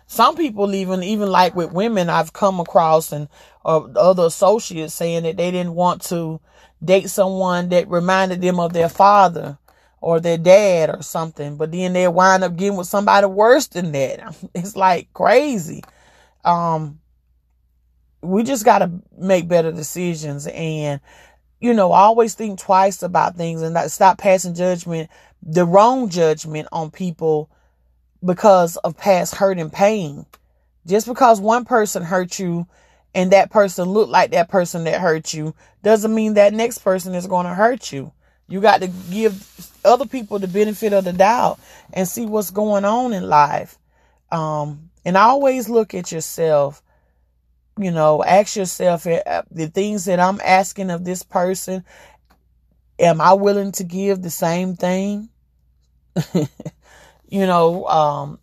Some 0.06 0.36
people 0.36 0.74
even 0.74 1.02
even 1.02 1.28
like 1.30 1.54
with 1.54 1.72
women 1.72 2.08
I've 2.08 2.32
come 2.32 2.60
across 2.60 3.12
and 3.12 3.28
uh, 3.64 3.80
other 3.96 4.24
associates 4.24 4.94
saying 4.94 5.24
that 5.24 5.36
they 5.36 5.50
didn't 5.50 5.74
want 5.74 6.02
to 6.06 6.40
date 6.82 7.10
someone 7.10 7.68
that 7.70 7.88
reminded 7.88 8.40
them 8.40 8.58
of 8.58 8.72
their 8.72 8.88
father 8.88 9.58
or 10.00 10.20
their 10.20 10.38
dad 10.38 10.90
or 10.90 11.02
something, 11.02 11.56
but 11.56 11.72
then 11.72 11.92
they 11.92 12.08
wind 12.08 12.44
up 12.44 12.56
getting 12.56 12.76
with 12.76 12.86
somebody 12.86 13.26
worse 13.26 13.66
than 13.66 13.92
that. 13.92 14.34
It's 14.54 14.76
like 14.76 15.12
crazy. 15.12 15.82
Um, 16.44 17.00
we 18.22 18.42
just 18.42 18.64
got 18.64 18.78
to 18.78 18.90
make 19.16 19.48
better 19.48 19.72
decisions 19.72 20.46
and, 20.46 21.00
you 21.60 21.74
know, 21.74 21.92
always 21.92 22.34
think 22.34 22.58
twice 22.58 23.02
about 23.02 23.36
things 23.36 23.62
and 23.62 23.76
stop 23.90 24.18
passing 24.18 24.54
judgment, 24.54 25.10
the 25.42 25.64
wrong 25.64 26.08
judgment 26.08 26.68
on 26.72 26.90
people 26.90 27.50
because 28.24 28.76
of 28.78 28.96
past 28.96 29.34
hurt 29.34 29.58
and 29.58 29.72
pain. 29.72 30.26
Just 30.86 31.06
because 31.06 31.40
one 31.40 31.64
person 31.64 32.02
hurt 32.02 32.38
you 32.38 32.66
and 33.14 33.32
that 33.32 33.50
person 33.50 33.88
looked 33.88 34.10
like 34.10 34.30
that 34.30 34.48
person 34.48 34.84
that 34.84 35.00
hurt 35.00 35.34
you 35.34 35.54
doesn't 35.82 36.14
mean 36.14 36.34
that 36.34 36.54
next 36.54 36.78
person 36.78 37.14
is 37.14 37.26
going 37.26 37.46
to 37.46 37.54
hurt 37.54 37.92
you. 37.92 38.12
You 38.48 38.60
got 38.60 38.80
to 38.80 38.88
give 39.10 39.70
other 39.84 40.06
people 40.06 40.38
the 40.38 40.48
benefit 40.48 40.92
of 40.92 41.04
the 41.04 41.12
doubt 41.12 41.58
and 41.92 42.08
see 42.08 42.26
what's 42.26 42.50
going 42.50 42.84
on 42.84 43.12
in 43.12 43.28
life. 43.28 43.78
Um, 44.30 44.90
and 45.04 45.16
always 45.16 45.68
look 45.68 45.94
at 45.94 46.12
yourself. 46.12 46.82
You 47.78 47.92
know, 47.92 48.24
ask 48.24 48.56
yourself 48.56 49.06
uh, 49.06 49.42
the 49.50 49.68
things 49.68 50.06
that 50.06 50.18
I'm 50.18 50.40
asking 50.42 50.90
of 50.90 51.04
this 51.04 51.22
person. 51.22 51.84
Am 52.98 53.20
I 53.20 53.34
willing 53.34 53.72
to 53.72 53.84
give 53.84 54.22
the 54.22 54.30
same 54.30 54.74
thing? 54.74 55.28
you 56.34 57.46
know, 57.46 57.86
um, 57.86 58.40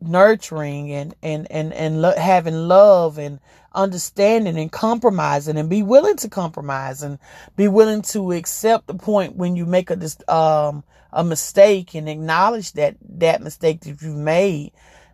nurturing 0.00 0.92
and 0.92 1.14
and 1.22 1.50
and 1.50 1.72
and 1.72 2.02
lo- 2.02 2.16
having 2.16 2.68
love 2.68 3.18
and 3.18 3.40
understanding 3.74 4.58
and 4.58 4.70
compromising 4.70 5.56
and 5.56 5.70
be 5.70 5.82
willing 5.82 6.16
to 6.16 6.28
compromise 6.28 7.02
and 7.02 7.18
be 7.56 7.68
willing 7.68 8.02
to 8.02 8.32
accept 8.32 8.86
the 8.86 8.94
point 8.94 9.36
when 9.36 9.56
you 9.56 9.66
make 9.66 9.90
a 9.90 10.32
um 10.32 10.84
a 11.12 11.24
mistake 11.24 11.94
and 11.94 12.08
acknowledge 12.08 12.72
that 12.72 12.96
that 13.00 13.40
mistake 13.40 13.80
that 13.80 14.02
you've 14.02 14.14
made 14.14 14.72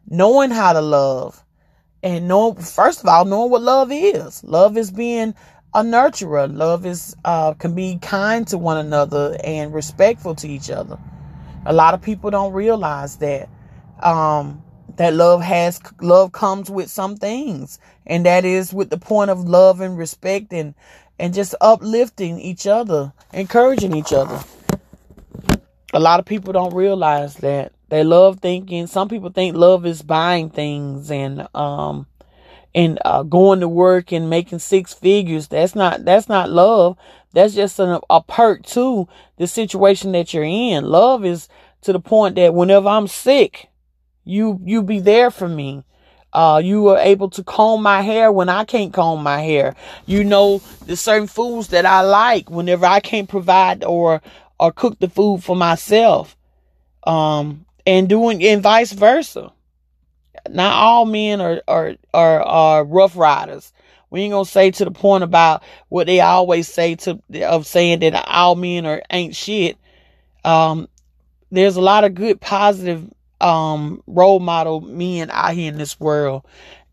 knowing 0.09 0.51
how 0.51 0.73
to 0.73 0.81
love 0.81 1.45
and 2.03 2.29
know 2.29 2.55
first 2.55 3.01
of 3.01 3.07
all 3.07 3.25
knowing 3.25 3.51
what 3.51 3.63
love 3.63 3.91
is. 3.93 4.43
Love 4.45 4.77
is 4.77 4.91
being 4.91 5.35
a 5.75 5.83
nurturer. 5.83 6.53
Love 6.55 6.87
is 6.87 7.17
uh 7.25 7.55
can 7.55 7.75
be 7.75 7.99
kind 8.01 8.47
to 8.49 8.59
one 8.59 8.79
another 8.79 9.37
and 9.45 9.73
respectful 9.73 10.35
to 10.37 10.49
each 10.49 10.71
other. 10.71 10.99
A 11.67 11.73
lot 11.73 11.95
of 11.95 12.03
people 12.03 12.31
don't 12.31 12.53
realize 12.53 13.17
that 13.17 13.49
um 14.03 14.63
that 14.97 15.15
love 15.15 15.43
has 15.43 15.81
love 16.01 16.33
comes 16.33 16.71
with 16.71 16.91
some 16.91 17.17
things. 17.17 17.79
And 18.07 18.27
that 18.27 18.45
is 18.45 18.73
with 18.73 18.91
the 18.91 18.99
point 18.99 19.31
of 19.31 19.49
love 19.49 19.81
and 19.81 19.97
respect 19.97 20.53
and 20.53 20.75
and 21.19 21.35
just 21.35 21.55
uplifting 21.61 22.41
each 22.41 22.67
other 22.67 23.13
encouraging 23.33 23.95
each 23.95 24.13
other. 24.13 24.43
A 25.93 26.01
lot 26.01 26.21
of 26.21 26.27
people 26.27 26.53
don't 26.53 26.75
realize 26.75 27.35
that 27.37 27.73
they 27.91 28.05
love 28.05 28.41
thinking 28.41 28.87
some 28.87 29.09
people 29.09 29.31
think 29.31 29.57
love 29.57 29.85
is 29.85 30.03
buying 30.03 30.51
things 30.51 31.11
and 31.11 31.47
um 31.55 32.07
and 32.75 33.01
uh, 33.05 33.25
going 33.25 33.61
to 33.61 33.69
work 33.69 34.13
and 34.13 34.31
making 34.31 34.59
six 34.59 34.95
figures 34.95 35.49
that's 35.49 35.75
not 35.75 36.05
that's 36.05 36.29
not 36.29 36.51
love 36.51 36.97
that's 37.33 37.55
just 37.55 37.79
a 37.79 38.23
perk 38.27 38.65
to 38.65 39.09
the 39.37 39.47
situation 39.47 40.13
that 40.13 40.33
you're 40.33 40.45
in 40.45 40.85
love 40.85 41.25
is 41.25 41.49
to 41.81 41.93
the 41.93 42.01
point 42.01 42.37
that 42.37 42.55
whenever 42.55 42.89
i'm 42.89 43.09
sick 43.09 43.71
you 44.25 44.61
you 44.65 44.83
be 44.83 45.01
there 45.01 45.31
for 45.31 45.49
me. 45.49 45.85
Uh, 46.33 46.63
you 46.63 46.87
are 46.89 46.99
able 46.99 47.29
to 47.29 47.43
comb 47.43 47.83
my 47.83 48.03
hair 48.03 48.31
when 48.31 48.49
I 48.49 48.65
can't 48.65 48.93
comb 48.93 49.23
my 49.23 49.43
hair. 49.43 49.75
You 50.07 50.23
know 50.23 50.59
the 50.87 50.97
certain 50.97 51.27
foods 51.27 51.69
that 51.69 51.85
I 51.85 52.03
like 52.03 52.49
whenever 52.49 52.87
I 52.87 53.01
can't 53.01 53.29
provide 53.29 53.83
or 53.83 54.23
or 54.59 54.73
cook 54.73 54.99
the 55.01 55.09
food 55.09 55.43
for 55.43 55.57
myself. 55.57 56.37
Um, 57.05 57.67
and 57.87 58.09
doing 58.09 58.43
and 58.45 58.63
vice 58.63 58.93
versa. 58.93 59.53
Not 60.49 60.73
all 60.73 61.05
men 61.07 61.41
are 61.41 61.63
are 61.69 61.95
are, 62.15 62.43
are 62.43 62.85
rough 62.85 63.17
riders. 63.17 63.73
We 64.11 64.23
ain't 64.23 64.33
gonna 64.33 64.45
say 64.45 64.71
to 64.73 64.85
the 64.85 64.91
point 64.91 65.25
about 65.25 65.63
what 65.89 66.07
they 66.07 66.21
always 66.21 66.69
say 66.69 66.97
to 66.97 67.21
of 67.43 67.67
saying 67.67 68.01
that 68.01 68.25
all 68.27 68.57
men 68.57 68.87
are 68.87 69.03
ain't 69.11 69.37
shit. 69.37 69.77
Um, 70.45 70.89
there's 71.51 71.77
a 71.77 71.81
lot 71.81 72.05
of 72.05 72.15
good 72.15 72.41
positive 72.41 73.09
um, 73.41 74.03
role 74.07 74.41
model 74.41 74.81
men 74.81 75.31
out 75.31 75.55
here 75.55 75.71
in 75.71 75.79
this 75.79 75.99
world. 75.99 76.45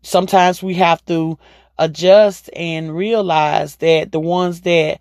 Sometimes 0.02 0.62
we 0.62 0.74
have 0.74 1.04
to 1.06 1.38
adjust 1.78 2.50
and 2.54 2.94
realize 2.94 3.76
that 3.76 4.12
the 4.12 4.20
ones 4.20 4.62
that 4.62 5.00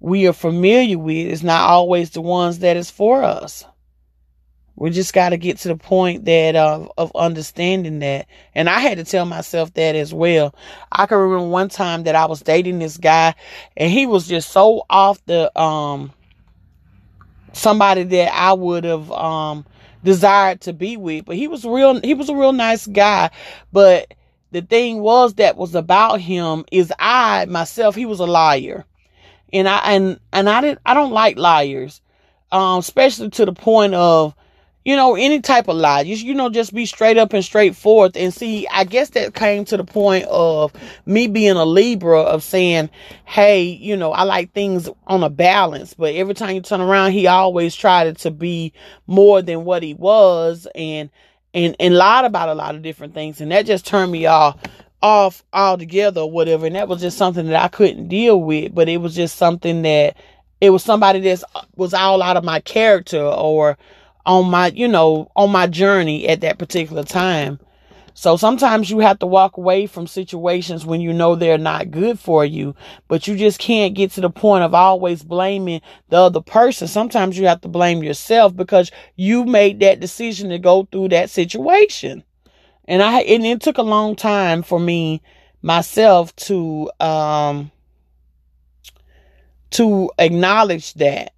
we 0.00 0.26
are 0.26 0.32
familiar 0.32 0.98
with 0.98 1.28
is 1.28 1.42
not 1.42 1.68
always 1.68 2.10
the 2.10 2.20
ones 2.20 2.58
that 2.60 2.76
is 2.76 2.90
for 2.90 3.22
us. 3.22 3.64
We 4.76 4.90
just 4.90 5.12
got 5.12 5.30
to 5.30 5.36
get 5.36 5.58
to 5.58 5.68
the 5.68 5.76
point 5.76 6.24
that 6.24 6.56
of 6.56 6.90
of 6.96 7.12
understanding 7.14 7.98
that. 8.00 8.26
And 8.54 8.68
I 8.68 8.80
had 8.80 8.98
to 8.98 9.04
tell 9.04 9.26
myself 9.26 9.72
that 9.74 9.94
as 9.94 10.14
well. 10.14 10.54
I 10.90 11.06
can 11.06 11.18
remember 11.18 11.48
one 11.48 11.68
time 11.68 12.04
that 12.04 12.14
I 12.14 12.26
was 12.26 12.40
dating 12.40 12.78
this 12.78 12.96
guy 12.96 13.34
and 13.76 13.90
he 13.90 14.06
was 14.06 14.26
just 14.26 14.50
so 14.50 14.84
off 14.88 15.24
the 15.26 15.56
um 15.60 16.12
somebody 17.52 18.02
that 18.04 18.34
I 18.34 18.54
would 18.54 18.84
have 18.84 19.10
um 19.12 19.66
desired 20.02 20.62
to 20.62 20.72
be 20.72 20.96
with. 20.96 21.26
But 21.26 21.36
he 21.36 21.48
was 21.48 21.64
real 21.64 22.00
he 22.00 22.14
was 22.14 22.30
a 22.30 22.36
real 22.36 22.52
nice 22.52 22.86
guy. 22.86 23.30
But 23.72 24.14
the 24.52 24.62
thing 24.62 25.00
was 25.00 25.34
that 25.34 25.56
was 25.56 25.74
about 25.74 26.20
him 26.20 26.64
is 26.72 26.92
I 26.98 27.44
myself, 27.44 27.94
he 27.94 28.06
was 28.06 28.20
a 28.20 28.26
liar. 28.26 28.86
And 29.52 29.68
I 29.68 29.78
and 29.92 30.18
and 30.32 30.48
I 30.48 30.62
didn't 30.62 30.80
I 30.86 30.94
don't 30.94 31.12
like 31.12 31.36
liars. 31.36 32.00
Um, 32.50 32.80
especially 32.80 33.30
to 33.30 33.46
the 33.46 33.52
point 33.52 33.94
of 33.94 34.34
you 34.84 34.96
know, 34.96 35.14
any 35.14 35.40
type 35.40 35.68
of 35.68 35.76
lie. 35.76 36.00
You, 36.00 36.16
you 36.16 36.34
know, 36.34 36.50
just 36.50 36.74
be 36.74 36.86
straight 36.86 37.16
up 37.16 37.32
and 37.32 37.44
straightforward. 37.44 38.16
And 38.16 38.34
see, 38.34 38.66
I 38.68 38.84
guess 38.84 39.10
that 39.10 39.34
came 39.34 39.64
to 39.66 39.76
the 39.76 39.84
point 39.84 40.26
of 40.26 40.72
me 41.06 41.28
being 41.28 41.56
a 41.56 41.64
Libra 41.64 42.20
of 42.20 42.42
saying, 42.42 42.90
hey, 43.24 43.62
you 43.62 43.96
know, 43.96 44.12
I 44.12 44.24
like 44.24 44.52
things 44.52 44.88
on 45.06 45.22
a 45.22 45.30
balance. 45.30 45.94
But 45.94 46.14
every 46.14 46.34
time 46.34 46.54
you 46.54 46.60
turn 46.60 46.80
around, 46.80 47.12
he 47.12 47.26
always 47.26 47.76
tried 47.76 48.16
to 48.18 48.30
be 48.30 48.72
more 49.06 49.40
than 49.40 49.64
what 49.64 49.82
he 49.82 49.94
was 49.94 50.66
and, 50.74 51.10
and, 51.54 51.76
and 51.78 51.94
lied 51.94 52.24
about 52.24 52.48
a 52.48 52.54
lot 52.54 52.74
of 52.74 52.82
different 52.82 53.14
things. 53.14 53.40
And 53.40 53.52
that 53.52 53.66
just 53.66 53.86
turned 53.86 54.10
me 54.10 54.26
off 54.26 54.58
off 55.00 55.42
altogether 55.52 56.20
or 56.20 56.30
whatever. 56.30 56.64
And 56.64 56.76
that 56.76 56.86
was 56.86 57.00
just 57.00 57.18
something 57.18 57.46
that 57.48 57.60
I 57.60 57.68
couldn't 57.68 58.08
deal 58.08 58.40
with. 58.40 58.74
But 58.74 58.88
it 58.88 58.98
was 58.98 59.14
just 59.14 59.36
something 59.36 59.82
that 59.82 60.16
it 60.60 60.70
was 60.70 60.84
somebody 60.84 61.20
that 61.20 61.42
uh, 61.56 61.62
was 61.74 61.92
all 61.92 62.22
out 62.22 62.36
of 62.36 62.44
my 62.44 62.60
character 62.60 63.20
or, 63.20 63.76
on 64.26 64.50
my, 64.50 64.68
you 64.68 64.88
know, 64.88 65.30
on 65.36 65.50
my 65.50 65.66
journey 65.66 66.28
at 66.28 66.40
that 66.42 66.58
particular 66.58 67.02
time. 67.02 67.58
So 68.14 68.36
sometimes 68.36 68.90
you 68.90 68.98
have 68.98 69.18
to 69.20 69.26
walk 69.26 69.56
away 69.56 69.86
from 69.86 70.06
situations 70.06 70.84
when 70.84 71.00
you 71.00 71.12
know 71.12 71.34
they're 71.34 71.56
not 71.56 71.90
good 71.90 72.18
for 72.18 72.44
you, 72.44 72.74
but 73.08 73.26
you 73.26 73.36
just 73.36 73.58
can't 73.58 73.94
get 73.94 74.10
to 74.12 74.20
the 74.20 74.30
point 74.30 74.64
of 74.64 74.74
always 74.74 75.22
blaming 75.22 75.80
the 76.10 76.18
other 76.18 76.42
person. 76.42 76.88
Sometimes 76.88 77.38
you 77.38 77.46
have 77.46 77.62
to 77.62 77.68
blame 77.68 78.02
yourself 78.02 78.54
because 78.54 78.90
you 79.16 79.44
made 79.44 79.80
that 79.80 80.00
decision 80.00 80.50
to 80.50 80.58
go 80.58 80.86
through 80.92 81.08
that 81.08 81.30
situation. 81.30 82.22
And 82.86 83.02
I, 83.02 83.20
and 83.22 83.46
it 83.46 83.62
took 83.62 83.78
a 83.78 83.82
long 83.82 84.14
time 84.14 84.62
for 84.62 84.78
me 84.78 85.22
myself 85.62 86.36
to, 86.36 86.90
um, 87.00 87.70
to 89.70 90.10
acknowledge 90.18 90.92
that, 90.94 91.32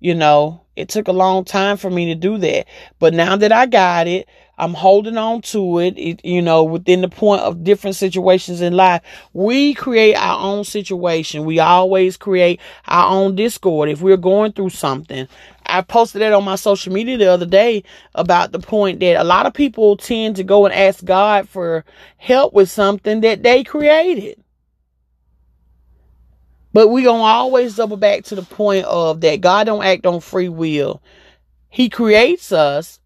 you 0.00 0.14
know, 0.14 0.62
it 0.76 0.88
took 0.88 1.08
a 1.08 1.12
long 1.12 1.44
time 1.44 1.76
for 1.76 1.90
me 1.90 2.06
to 2.06 2.14
do 2.14 2.38
that. 2.38 2.66
But 2.98 3.14
now 3.14 3.36
that 3.36 3.52
I 3.52 3.66
got 3.66 4.06
it, 4.06 4.28
I'm 4.58 4.72
holding 4.72 5.18
on 5.18 5.42
to 5.42 5.80
it, 5.80 5.98
it, 5.98 6.24
you 6.24 6.40
know, 6.40 6.64
within 6.64 7.02
the 7.02 7.08
point 7.08 7.42
of 7.42 7.62
different 7.62 7.96
situations 7.96 8.62
in 8.62 8.72
life. 8.72 9.02
We 9.34 9.74
create 9.74 10.14
our 10.14 10.40
own 10.40 10.64
situation. 10.64 11.44
We 11.44 11.60
always 11.60 12.16
create 12.16 12.60
our 12.86 13.10
own 13.10 13.36
discord 13.36 13.90
if 13.90 14.00
we're 14.00 14.16
going 14.16 14.52
through 14.52 14.70
something. 14.70 15.28
I 15.66 15.82
posted 15.82 16.22
that 16.22 16.32
on 16.32 16.44
my 16.44 16.56
social 16.56 16.92
media 16.92 17.18
the 17.18 17.30
other 17.30 17.46
day 17.46 17.82
about 18.14 18.52
the 18.52 18.58
point 18.58 19.00
that 19.00 19.20
a 19.20 19.24
lot 19.24 19.46
of 19.46 19.52
people 19.52 19.96
tend 19.96 20.36
to 20.36 20.44
go 20.44 20.64
and 20.64 20.74
ask 20.74 21.04
God 21.04 21.48
for 21.48 21.84
help 22.16 22.54
with 22.54 22.70
something 22.70 23.20
that 23.22 23.42
they 23.42 23.62
created. 23.62 24.42
But 26.76 26.88
we 26.88 27.04
gonna 27.04 27.22
always 27.22 27.74
double 27.74 27.96
back 27.96 28.24
to 28.24 28.34
the 28.34 28.42
point 28.42 28.84
of 28.84 29.22
that 29.22 29.40
God 29.40 29.64
don't 29.64 29.82
act 29.82 30.04
on 30.04 30.20
free 30.20 30.50
will. 30.50 31.00
He 31.70 31.88
creates 31.88 32.52
us 32.52 33.00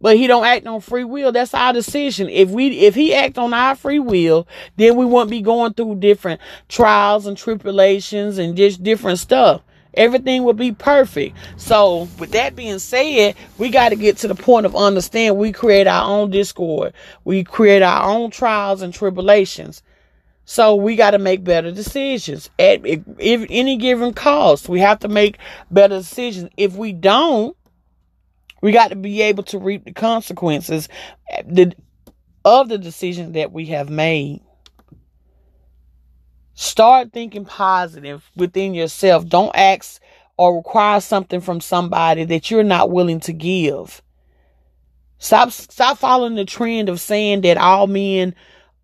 but 0.00 0.16
he 0.16 0.26
don't 0.26 0.46
act 0.46 0.66
on 0.66 0.80
free 0.80 1.04
will. 1.04 1.30
That's 1.30 1.52
our 1.52 1.74
decision. 1.74 2.30
If 2.30 2.48
we 2.48 2.78
if 2.78 2.94
he 2.94 3.12
act 3.12 3.36
on 3.36 3.52
our 3.52 3.74
free 3.74 3.98
will, 3.98 4.48
then 4.78 4.96
we 4.96 5.04
wouldn't 5.04 5.30
be 5.30 5.42
going 5.42 5.74
through 5.74 5.96
different 5.96 6.40
trials 6.70 7.26
and 7.26 7.36
tribulations 7.36 8.38
and 8.38 8.56
just 8.56 8.82
different 8.82 9.18
stuff. 9.18 9.60
Everything 9.92 10.44
would 10.44 10.56
be 10.56 10.72
perfect. 10.72 11.36
So, 11.58 12.08
with 12.18 12.30
that 12.30 12.56
being 12.56 12.78
said, 12.78 13.34
we 13.58 13.68
got 13.68 13.90
to 13.90 13.96
get 13.96 14.16
to 14.18 14.28
the 14.28 14.34
point 14.34 14.64
of 14.64 14.74
understand 14.74 15.36
we 15.36 15.52
create 15.52 15.86
our 15.86 16.08
own 16.08 16.30
discord. 16.30 16.94
We 17.24 17.44
create 17.44 17.82
our 17.82 18.10
own 18.10 18.30
trials 18.30 18.80
and 18.80 18.94
tribulations. 18.94 19.82
So 20.44 20.74
we 20.74 20.96
got 20.96 21.12
to 21.12 21.18
make 21.18 21.42
better 21.42 21.72
decisions 21.72 22.50
at 22.58 22.82
any 22.84 23.76
given 23.76 24.12
cost. 24.12 24.68
We 24.68 24.80
have 24.80 24.98
to 25.00 25.08
make 25.08 25.38
better 25.70 25.98
decisions. 25.98 26.50
If 26.56 26.76
we 26.76 26.92
don't, 26.92 27.56
we 28.60 28.72
got 28.72 28.88
to 28.88 28.96
be 28.96 29.22
able 29.22 29.44
to 29.44 29.58
reap 29.58 29.84
the 29.84 29.92
consequences 29.92 30.88
eh, 31.30 31.70
of 32.44 32.68
the 32.68 32.78
decision 32.78 33.32
that 33.32 33.52
we 33.52 33.66
have 33.66 33.88
made. 33.88 34.42
Start 36.54 37.12
thinking 37.12 37.46
positive 37.46 38.30
within 38.36 38.74
yourself. 38.74 39.26
Don't 39.26 39.54
ask 39.56 40.00
or 40.36 40.56
require 40.56 41.00
something 41.00 41.40
from 41.40 41.60
somebody 41.60 42.24
that 42.24 42.50
you're 42.50 42.62
not 42.62 42.90
willing 42.90 43.20
to 43.20 43.32
give. 43.32 44.02
Stop 45.18 45.52
stop 45.52 45.98
following 45.98 46.34
the 46.34 46.44
trend 46.44 46.88
of 46.88 47.00
saying 47.00 47.40
that 47.42 47.56
all 47.56 47.86
men 47.86 48.34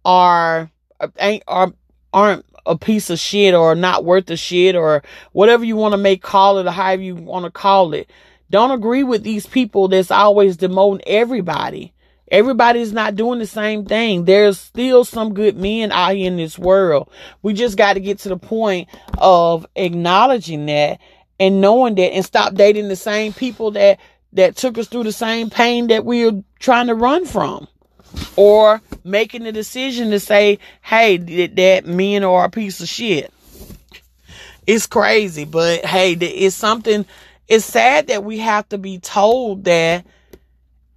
are 0.04 0.70
ain't 1.18 1.42
are 1.46 1.72
aren't 2.12 2.44
a 2.66 2.76
piece 2.76 3.10
of 3.10 3.18
shit 3.18 3.54
or 3.54 3.74
not 3.74 4.04
worth 4.04 4.28
a 4.30 4.36
shit 4.36 4.76
or 4.76 5.02
whatever 5.32 5.64
you 5.64 5.76
want 5.76 5.92
to 5.92 5.98
make 5.98 6.22
call 6.22 6.58
it 6.58 6.66
or 6.66 6.70
however 6.70 7.02
you 7.02 7.14
want 7.14 7.44
to 7.44 7.50
call 7.50 7.94
it. 7.94 8.10
Don't 8.50 8.72
agree 8.72 9.04
with 9.04 9.22
these 9.22 9.46
people 9.46 9.88
that's 9.88 10.10
always 10.10 10.56
demoting 10.56 11.02
everybody. 11.06 11.92
Everybody's 12.30 12.92
not 12.92 13.16
doing 13.16 13.38
the 13.38 13.46
same 13.46 13.84
thing. 13.84 14.24
There's 14.24 14.58
still 14.58 15.04
some 15.04 15.34
good 15.34 15.56
men 15.56 15.90
out 15.90 16.14
here 16.14 16.28
in 16.28 16.36
this 16.36 16.58
world. 16.58 17.10
We 17.42 17.54
just 17.54 17.76
got 17.76 17.94
to 17.94 18.00
get 18.00 18.20
to 18.20 18.28
the 18.28 18.36
point 18.36 18.88
of 19.18 19.66
acknowledging 19.74 20.66
that 20.66 21.00
and 21.40 21.60
knowing 21.60 21.96
that 21.96 22.12
and 22.12 22.24
stop 22.24 22.54
dating 22.54 22.88
the 22.88 22.96
same 22.96 23.32
people 23.32 23.72
that 23.72 23.98
that 24.32 24.54
took 24.56 24.78
us 24.78 24.86
through 24.86 25.04
the 25.04 25.12
same 25.12 25.50
pain 25.50 25.88
that 25.88 26.04
we 26.04 26.24
are 26.28 26.42
trying 26.60 26.86
to 26.86 26.94
run 26.94 27.26
from. 27.26 27.66
Or 28.36 28.80
making 29.04 29.44
the 29.44 29.52
decision 29.52 30.10
to 30.10 30.20
say, 30.20 30.58
hey, 30.82 31.16
that, 31.16 31.56
that 31.56 31.86
men 31.86 32.24
are 32.24 32.44
a 32.44 32.50
piece 32.50 32.80
of 32.80 32.88
shit. 32.88 33.32
It's 34.66 34.86
crazy, 34.86 35.44
but 35.44 35.84
hey, 35.84 36.12
it's 36.12 36.54
something 36.54 37.04
it's 37.48 37.64
sad 37.64 38.06
that 38.06 38.22
we 38.22 38.38
have 38.38 38.68
to 38.68 38.78
be 38.78 38.98
told 39.00 39.64
that 39.64 40.06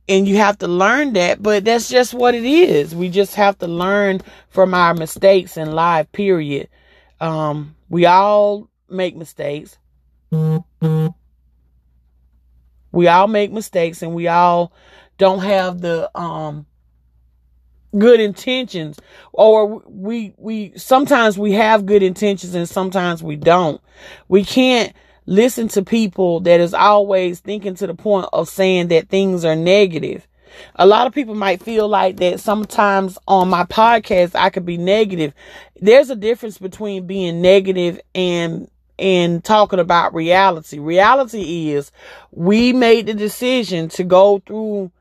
and 0.08 0.28
you 0.28 0.38
have 0.38 0.60
to 0.60 0.68
learn 0.68 1.14
that, 1.14 1.42
but 1.42 1.66
that's 1.66 1.90
just 1.90 2.14
what 2.14 2.36
it 2.36 2.44
is. 2.44 2.94
We 2.94 3.10
just 3.10 3.36
have 3.36 3.58
to 3.60 3.68
learn 3.68 4.22
from 4.50 4.74
our 4.74 4.94
mistakes 4.94 5.58
in 5.58 5.72
life, 5.72 6.12
period. 6.12 6.70
Um, 7.20 7.76
we 7.90 8.06
all 8.06 8.70
make 8.90 9.16
mistakes. 9.16 9.78
We 12.92 13.08
all 13.08 13.28
make 13.28 13.52
mistakes 13.52 14.04
and 14.04 14.14
we 14.14 14.28
all 14.28 14.74
don't 15.18 15.40
have 15.40 15.82
the 15.82 16.12
um 16.18 16.66
good 17.98 18.20
intentions 18.20 19.00
or 19.32 19.82
we 19.88 20.34
we 20.38 20.74
sometimes 20.76 21.38
we 21.38 21.54
have 21.54 21.86
good 21.86 22.04
intentions 22.04 22.56
and 22.56 22.68
sometimes 22.68 23.24
we 23.24 23.36
don't. 23.36 23.82
We 24.28 24.44
can't 24.44 24.94
listen 25.26 25.68
to 25.70 25.84
people 25.84 26.42
that 26.42 26.60
is 26.60 26.74
always 26.74 27.40
thinking 27.40 27.76
to 27.76 27.88
the 27.88 27.94
point 27.94 28.28
of 28.34 28.50
saying 28.50 28.90
that 28.90 29.10
things 29.10 29.46
are 29.46 29.56
negative. 29.56 30.28
A 30.76 30.86
lot 30.86 31.08
of 31.08 31.14
people 31.14 31.34
might 31.34 31.64
feel 31.64 31.88
like 31.88 32.18
that 32.18 32.40
sometimes 32.40 33.18
on 33.28 33.50
my 33.50 33.64
podcast 33.64 34.36
I 34.36 34.50
could 34.50 34.66
be 34.66 34.78
negative. 34.78 35.34
There's 35.80 36.10
a 36.10 36.16
difference 36.16 36.58
between 36.58 37.08
being 37.08 37.42
negative 37.42 38.00
and 38.14 38.70
and 39.00 39.44
talking 39.44 39.80
about 39.80 40.14
reality. 40.14 40.80
Reality 40.80 41.72
is 41.72 41.92
we 42.32 42.74
made 42.74 43.08
the 43.08 43.14
decision 43.14 43.90
to 43.90 44.04
go 44.04 44.42
through 44.46 44.92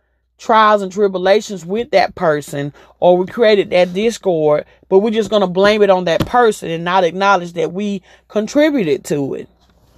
trials 0.42 0.82
and 0.82 0.90
tribulations 0.90 1.64
with 1.64 1.90
that 1.92 2.14
person 2.16 2.72
or 2.98 3.16
we 3.16 3.26
created 3.26 3.70
that 3.70 3.94
discord, 3.94 4.64
but 4.88 4.98
we're 4.98 5.10
just 5.10 5.30
going 5.30 5.40
to 5.40 5.46
blame 5.46 5.82
it 5.82 5.90
on 5.90 6.04
that 6.04 6.26
person 6.26 6.68
and 6.68 6.84
not 6.84 7.04
acknowledge 7.04 7.52
that 7.52 7.72
we 7.72 8.02
contributed 8.26 9.04
to 9.04 9.34
it. 9.34 9.48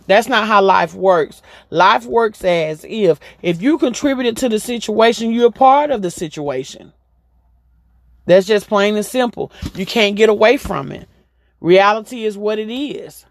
That's 0.06 0.28
not 0.28 0.46
how 0.46 0.60
life 0.60 0.92
works. 0.92 1.40
Life 1.70 2.04
works 2.04 2.44
as 2.44 2.84
if 2.86 3.18
if 3.40 3.62
you 3.62 3.78
contributed 3.78 4.36
to 4.38 4.50
the 4.50 4.60
situation, 4.60 5.32
you're 5.32 5.50
part 5.50 5.90
of 5.90 6.02
the 6.02 6.10
situation. 6.10 6.92
That's 8.26 8.46
just 8.46 8.68
plain 8.68 8.96
and 8.96 9.06
simple. 9.06 9.50
You 9.74 9.86
can't 9.86 10.14
get 10.14 10.28
away 10.28 10.58
from 10.58 10.92
it. 10.92 11.08
Reality 11.60 12.24
is 12.24 12.36
what 12.36 12.58
it 12.58 12.70
is. 12.70 13.24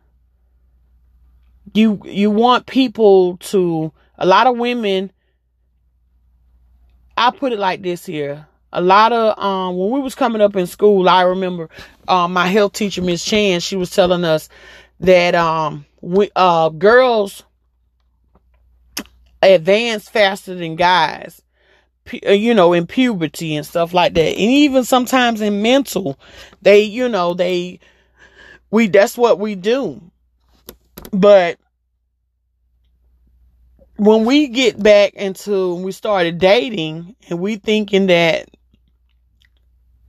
You 1.76 2.02
you 2.06 2.32
want 2.32 2.66
people 2.66 3.38
to 3.38 3.92
a 4.18 4.26
lot 4.26 4.48
of 4.48 4.58
women 4.58 5.12
I 7.18 7.32
put 7.32 7.52
it 7.54 7.60
like 7.60 7.82
this 7.82 8.06
here. 8.06 8.48
A 8.72 8.82
lot 8.82 9.14
of 9.14 9.38
um 9.38 9.78
when 9.78 9.92
we 9.92 10.00
was 10.00 10.16
coming 10.16 10.42
up 10.42 10.56
in 10.56 10.68
school, 10.68 11.08
I 11.08 11.22
remember 11.24 11.70
um 12.08 12.34
my 12.34 12.48
health 12.48 12.74
teacher 12.74 13.02
Miss 13.02 13.24
Chan, 13.24 13.60
she 13.62 13.76
was 13.76 13.92
telling 13.92 14.24
us 14.24 14.50
that 15.00 15.36
um 15.36 15.86
we, 16.02 16.30
uh, 16.36 16.70
girls 16.70 17.44
advance 19.42 20.10
faster 20.10 20.56
than 20.56 20.76
guys 20.76 21.42
uh, 22.26 22.32
you 22.32 22.54
know 22.54 22.74
in 22.74 22.88
puberty 22.88 23.56
and 23.56 23.66
stuff 23.66 23.94
like 23.94 24.14
that 24.14 24.30
and 24.30 24.40
even 24.40 24.84
sometimes 24.84 25.42
in 25.42 25.62
mental 25.62 26.20
they 26.62 26.82
you 26.82 27.08
know 27.10 27.34
they 27.34 27.80
we 28.72 28.88
that's 28.88 29.18
what 29.18 29.40
we 29.40 29.56
do 29.56 30.02
but 31.12 31.58
when 33.98 34.26
we 34.26 34.48
get 34.48 34.82
back 34.82 35.14
into 35.14 35.76
we 35.76 35.92
started 35.92 36.40
dating 36.40 37.16
and 37.30 37.40
we 37.40 37.58
thinking 37.58 38.08
that 38.08 38.50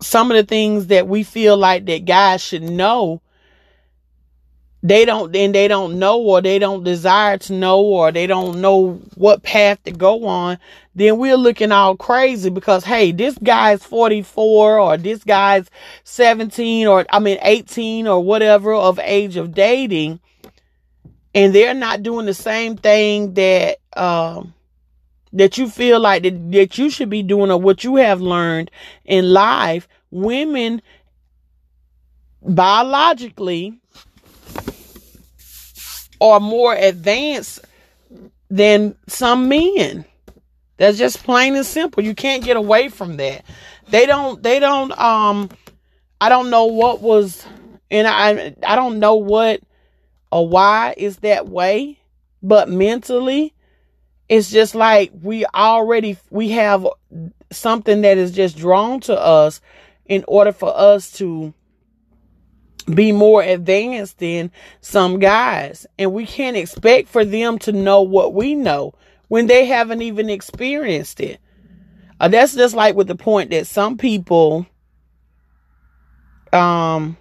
some 0.01 0.31
of 0.31 0.37
the 0.37 0.44
things 0.44 0.88
that 0.88 1.07
we 1.07 1.23
feel 1.23 1.57
like 1.57 1.85
that 1.87 2.05
guys 2.05 2.42
should 2.42 2.62
know 2.62 3.20
they 4.83 5.05
don't 5.07 5.33
then 5.33 5.53
they 5.53 5.66
don't 5.66 5.99
know 5.99 6.20
or 6.20 6.42
they 6.42 6.59
don't 6.59 6.85
desire 6.85 7.38
to 7.38 7.53
know 7.53 7.81
or 7.81 8.12
they 8.12 8.27
don't 8.27 8.61
know 8.61 9.01
what 9.14 9.42
path 9.42 9.83
to 9.83 9.90
go 9.90 10.27
on 10.27 10.59
then 10.94 11.18
we're 11.18 11.37
looking 11.37 11.73
all 11.73 11.97
crazy 11.97 12.51
because 12.51 12.85
hey 12.85 13.12
this 13.12 13.37
guy's 13.38 13.83
44 13.83 14.79
or 14.79 14.97
this 14.97 15.25
guy's 15.25 15.70
17 16.05 16.87
or 16.87 17.05
i 17.11 17.18
mean 17.18 17.38
18 17.42 18.07
or 18.07 18.23
whatever 18.23 18.75
of 18.75 18.99
age 19.01 19.37
of 19.37 19.55
dating 19.55 20.20
and 21.35 21.55
they're 21.55 21.75
not 21.75 22.03
doing 22.03 22.27
the 22.27 22.35
same 22.35 22.77
thing 22.77 23.35
that 23.35 23.79
um 23.97 24.55
that 25.33 25.59
you 25.59 25.68
feel 25.68 25.99
like 25.99 26.23
that, 26.23 26.53
that 26.53 26.79
you 26.79 26.88
should 26.90 27.11
be 27.11 27.23
doing 27.23 27.51
or 27.51 27.61
what 27.61 27.83
you 27.83 27.97
have 27.97 28.20
learned 28.20 28.70
in 29.05 29.33
life 29.33 29.88
women 30.11 30.81
biologically 32.42 33.79
are 36.20 36.40
more 36.40 36.75
advanced 36.75 37.61
than 38.49 38.97
some 39.09 39.49
men. 39.49 40.05
That's 40.77 40.99
just 40.99 41.23
plain 41.25 41.55
and 41.57 41.66
simple. 41.66 42.03
You 42.03 42.14
can't 42.14 42.44
get 42.44 42.57
away 42.57 42.88
from 42.88 43.16
that. 43.16 43.44
They 43.88 44.07
don't 44.07 44.42
they 44.42 44.59
don't 44.59 44.97
um 44.99 45.51
I 46.20 46.29
don't 46.29 46.51
know 46.51 46.66
what 46.66 47.01
was 47.01 47.44
and 47.90 48.07
I 48.07 48.55
I 48.66 48.77
don't 48.77 48.99
know 48.99 49.16
what 49.16 49.61
or 50.35 50.49
why 50.49 50.94
is 50.97 51.18
that 51.18 51.49
way, 51.49 52.01
but 52.42 52.68
mentally 52.68 53.55
it's 54.29 54.51
just 54.51 54.75
like 54.75 55.12
we 55.23 55.47
already 55.55 56.16
we 56.29 56.51
have 56.51 56.85
something 57.53 58.01
that 58.01 58.18
is 58.18 58.33
just 58.33 58.57
drawn 58.59 58.99
to 58.99 59.16
us 59.16 59.61
in 60.07 60.25
order 60.27 60.51
for 60.51 60.77
us 60.77 61.12
to 61.12 61.55
be 62.92 63.12
more 63.12 63.44
advanced 63.44 64.18
than 64.18 64.51
some 64.81 65.20
guys. 65.20 65.87
And 66.01 66.12
we 66.12 66.27
can't 66.27 66.57
expect 66.57 67.09
for 67.09 67.25
them 67.25 67.57
to 67.61 67.70
know 67.70 68.03
what 68.03 68.35
we 68.35 68.57
know 68.57 68.92
when 69.29 69.47
they 69.47 69.66
haven't 69.66 70.03
even 70.03 70.29
experienced 70.29 71.20
it. 71.20 71.38
Uh, 72.18 72.27
that's 72.27 72.57
just 72.57 72.75
like 72.75 72.97
with 72.97 73.07
the 73.07 73.14
point 73.14 73.51
that 73.51 73.68
some 73.68 73.97
people, 73.97 74.66
um, 76.53 77.16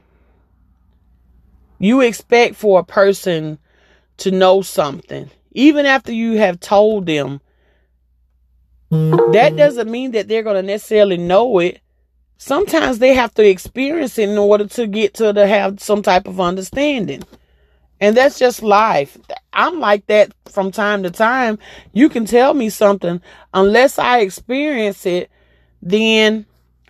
you 1.84 2.00
expect 2.00 2.56
for 2.56 2.80
a 2.80 2.84
person 2.86 3.60
to 4.16 4.32
know 4.32 4.62
something, 4.62 5.30
even 5.52 5.86
after 5.86 6.14
you 6.14 6.38
have 6.38 6.60
told 6.62 7.06
them. 7.06 7.42
That 8.90 9.00
mm-hmm. 9.00 9.58
doesn't 9.58 9.92
mean 9.92 10.12
that 10.12 10.30
they're 10.30 10.44
going 10.44 10.56
to 10.56 10.62
necessarily 10.62 11.18
know 11.18 11.60
it. 11.60 11.82
Sometimes 12.38 13.00
they 13.00 13.14
have 13.14 13.34
to 13.34 13.46
experience 13.46 14.18
it 14.18 14.30
in 14.30 14.38
order 14.38 14.66
to 14.68 14.88
get 14.88 15.16
to, 15.16 15.34
to 15.34 15.46
have 15.46 15.82
some 15.82 16.02
type 16.02 16.26
of 16.26 16.40
understanding. 16.40 17.24
And 18.00 18.16
that's 18.16 18.40
just 18.40 18.64
life. 18.64 19.18
I'm 19.52 19.82
like 19.82 20.06
that 20.08 20.32
from 20.46 20.72
time 20.72 21.04
to 21.04 21.12
time. 21.12 21.60
You 21.92 22.08
can 22.08 22.26
tell 22.26 22.54
me 22.54 22.70
something 22.70 23.22
unless 23.54 24.00
I 24.00 24.20
experience 24.20 25.06
it, 25.06 25.30
then 25.82 26.46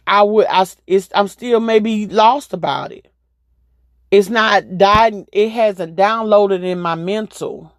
I 0.05 0.21
would 0.21 0.45
I 0.49 0.65
it's 0.85 1.09
I'm 1.15 1.27
still 1.27 1.59
maybe 1.59 2.05
lost 2.07 2.53
about 2.53 2.91
it. 2.91 3.12
It's 4.13 4.29
not 4.29 4.77
died 4.77 5.25
it 5.31 5.49
hasn't 5.49 5.95
downloaded 5.95 6.63
in 6.63 6.79
my 6.79 6.93
mental. 6.93 7.73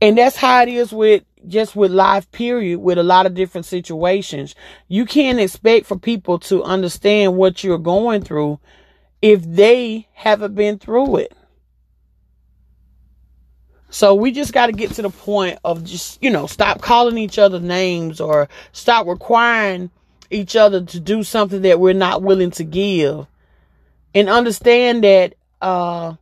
And 0.00 0.16
that's 0.16 0.36
how 0.36 0.62
it 0.62 0.70
is 0.70 0.94
with 0.94 1.24
just 1.46 1.76
with 1.76 1.90
life 1.90 2.32
period 2.32 2.78
with 2.78 2.96
a 2.96 3.02
lot 3.02 3.26
of 3.26 3.34
different 3.34 3.66
situations. 3.66 4.54
You 4.88 5.04
can't 5.04 5.38
expect 5.38 5.84
for 5.84 5.98
people 5.98 6.38
to 6.38 6.62
understand 6.62 7.36
what 7.36 7.62
you're 7.62 7.76
going 7.76 8.22
through 8.22 8.60
if 9.20 9.44
they 9.44 10.08
haven't 10.14 10.54
been 10.54 10.78
through 10.78 11.16
it. 11.16 11.34
So 13.90 14.14
we 14.14 14.32
just 14.32 14.54
got 14.54 14.68
to 14.68 14.72
get 14.72 14.92
to 14.92 15.02
the 15.02 15.10
point 15.10 15.58
of 15.66 15.84
just, 15.84 16.22
you 16.22 16.30
know, 16.30 16.46
stop 16.46 16.80
calling 16.80 17.18
each 17.18 17.38
other 17.38 17.60
names 17.60 18.22
or 18.22 18.48
stop 18.72 19.06
requiring 19.06 19.90
each 20.30 20.56
other 20.56 20.82
to 20.82 20.98
do 20.98 21.24
something 21.24 21.60
that 21.60 21.78
we're 21.78 21.92
not 21.92 22.22
willing 22.22 22.52
to 22.52 22.64
give. 22.64 23.26
And 24.14 24.28
understand 24.28 25.04
that 25.04 25.34
uh, 25.60 26.14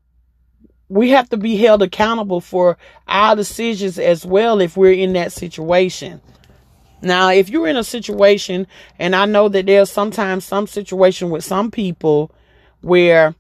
we 0.89 1.11
have 1.11 1.29
to 1.31 1.37
be 1.37 1.57
held 1.57 1.83
accountable 1.83 2.41
for 2.41 2.77
our 3.09 3.37
decisions 3.37 3.99
as 3.99 4.27
well 4.27 4.61
if 4.61 4.77
we're 4.77 4.93
in 4.93 5.13
that 5.15 5.33
situation. 5.33 6.21
Now, 7.03 7.31
if 7.31 7.49
you're 7.49 7.69
in 7.69 7.77
a 7.77 7.85
situation, 7.85 8.67
and 8.99 9.17
I 9.17 9.25
know 9.25 9.49
that 9.49 9.67
there's 9.67 9.91
sometimes 9.91 10.45
some 10.45 10.67
situation 10.67 11.31
with 11.31 11.45
some 11.45 11.71
people 11.71 12.31
where 12.83 13.35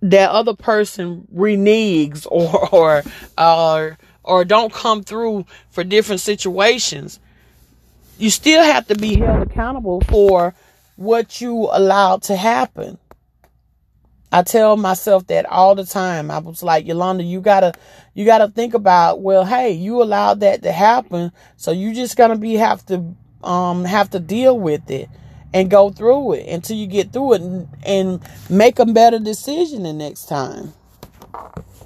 that 0.00 0.30
other 0.30 0.54
person 0.54 1.26
reneges 1.34 2.26
or 2.30 2.74
or 2.74 3.02
uh, 3.36 3.90
or 4.22 4.44
don't 4.44 4.72
come 4.72 5.02
through 5.02 5.44
for 5.70 5.84
different 5.84 6.20
situations, 6.20 7.18
you 8.18 8.30
still 8.30 8.62
have 8.62 8.86
to 8.88 8.94
be 8.94 9.16
held 9.16 9.42
accountable 9.42 10.00
for 10.02 10.54
what 10.98 11.40
you 11.40 11.68
allowed 11.70 12.22
to 12.24 12.34
happen. 12.34 12.98
I 14.32 14.42
tell 14.42 14.76
myself 14.76 15.28
that 15.28 15.46
all 15.46 15.76
the 15.76 15.84
time. 15.84 16.28
I 16.28 16.38
was 16.38 16.62
like, 16.62 16.86
Yolanda, 16.86 17.22
you 17.22 17.40
gotta, 17.40 17.72
you 18.14 18.24
gotta 18.24 18.48
think 18.48 18.74
about, 18.74 19.20
well, 19.20 19.44
hey, 19.44 19.70
you 19.70 20.02
allowed 20.02 20.40
that 20.40 20.62
to 20.64 20.72
happen. 20.72 21.30
So 21.56 21.70
you 21.70 21.94
just 21.94 22.16
gonna 22.16 22.36
be, 22.36 22.54
have 22.54 22.84
to, 22.86 23.14
um, 23.44 23.84
have 23.84 24.10
to 24.10 24.18
deal 24.18 24.58
with 24.58 24.90
it 24.90 25.08
and 25.54 25.70
go 25.70 25.90
through 25.90 26.32
it 26.32 26.48
until 26.48 26.76
you 26.76 26.88
get 26.88 27.12
through 27.12 27.34
it 27.34 27.42
and, 27.42 27.68
and 27.86 28.20
make 28.50 28.80
a 28.80 28.84
better 28.84 29.20
decision 29.20 29.84
the 29.84 29.92
next 29.92 30.26
time. 30.26 30.74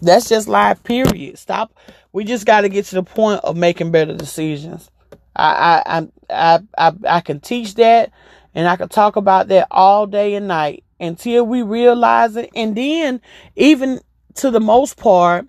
That's 0.00 0.26
just 0.26 0.48
life, 0.48 0.82
period. 0.82 1.38
Stop. 1.38 1.72
We 2.12 2.24
just 2.24 2.46
got 2.46 2.62
to 2.62 2.70
get 2.70 2.86
to 2.86 2.94
the 2.94 3.02
point 3.02 3.44
of 3.44 3.58
making 3.58 3.92
better 3.92 4.16
decisions. 4.16 4.90
I, 5.36 5.82
I, 5.86 6.08
I, 6.30 6.60
I, 6.78 6.92
I 7.06 7.20
can 7.20 7.40
teach 7.40 7.74
that 7.74 8.10
and 8.54 8.68
I 8.68 8.76
could 8.76 8.90
talk 8.90 9.16
about 9.16 9.48
that 9.48 9.68
all 9.70 10.06
day 10.06 10.34
and 10.34 10.48
night 10.48 10.84
until 11.00 11.44
we 11.44 11.62
realize 11.62 12.36
it. 12.36 12.50
And 12.54 12.76
then, 12.76 13.20
even 13.56 14.00
to 14.34 14.50
the 14.50 14.60
most 14.60 14.96
part, 14.96 15.46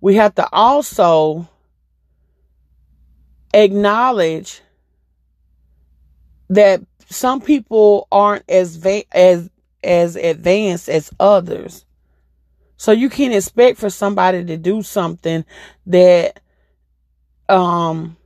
we 0.00 0.16
have 0.16 0.34
to 0.36 0.48
also 0.52 1.48
acknowledge 3.52 4.60
that 6.50 6.82
some 7.08 7.40
people 7.40 8.06
aren't 8.10 8.44
as 8.48 8.76
va- 8.76 9.16
as 9.16 9.50
as 9.82 10.16
advanced 10.16 10.88
as 10.88 11.10
others. 11.20 11.84
So 12.76 12.92
you 12.92 13.08
can't 13.08 13.34
expect 13.34 13.78
for 13.78 13.90
somebody 13.90 14.44
to 14.44 14.56
do 14.56 14.82
something 14.82 15.44
that 15.86 16.40
um 17.48 18.16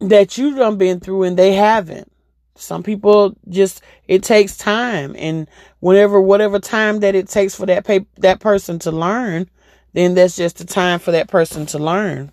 that 0.00 0.38
you 0.38 0.54
done 0.56 0.78
been 0.78 1.00
through 1.00 1.24
and 1.24 1.36
they 1.36 1.52
haven't. 1.52 2.10
Some 2.54 2.82
people 2.82 3.36
just 3.48 3.82
it 4.06 4.22
takes 4.22 4.56
time 4.56 5.14
and 5.16 5.48
whenever 5.80 6.20
whatever 6.20 6.58
time 6.58 7.00
that 7.00 7.14
it 7.14 7.28
takes 7.28 7.54
for 7.54 7.66
that 7.66 7.86
that 8.18 8.40
person 8.40 8.78
to 8.80 8.90
learn, 8.90 9.48
then 9.92 10.14
that's 10.14 10.36
just 10.36 10.58
the 10.58 10.64
time 10.64 10.98
for 10.98 11.12
that 11.12 11.28
person 11.28 11.66
to 11.66 11.78
learn. 11.78 12.32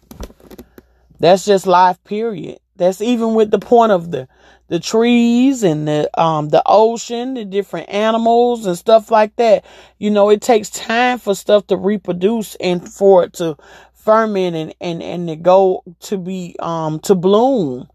That's 1.20 1.46
just 1.46 1.66
life 1.66 2.04
period. 2.04 2.60
That's 2.76 3.02
even 3.02 3.34
with 3.34 3.52
the 3.52 3.60
point 3.60 3.92
of 3.92 4.12
the 4.12 4.28
the 4.68 4.80
trees 4.80 5.64
and 5.64 5.88
the 5.88 6.10
um 6.20 6.50
the 6.50 6.62
ocean, 6.66 7.36
the 7.36 7.46
different 7.46 7.90
animals 7.90 8.66
and 8.66 8.78
stuff 8.78 9.10
like 9.10 9.36
that. 9.38 9.66
You 9.98 10.12
know, 10.12 10.30
it 10.30 10.42
takes 10.42 10.70
time 10.70 11.20
for 11.20 11.34
stuff 11.36 11.68
to 11.68 11.78
reproduce 11.78 12.56
and 12.56 12.88
for 12.88 13.24
it 13.24 13.34
to 13.34 13.58
ferment 13.94 14.56
and 14.56 14.76
and 14.80 15.02
and 15.02 15.28
to 15.30 15.36
go 15.36 15.84
to 16.02 16.18
be 16.18 16.56
um 16.60 17.00
to 17.00 17.16
bloom 17.16 17.88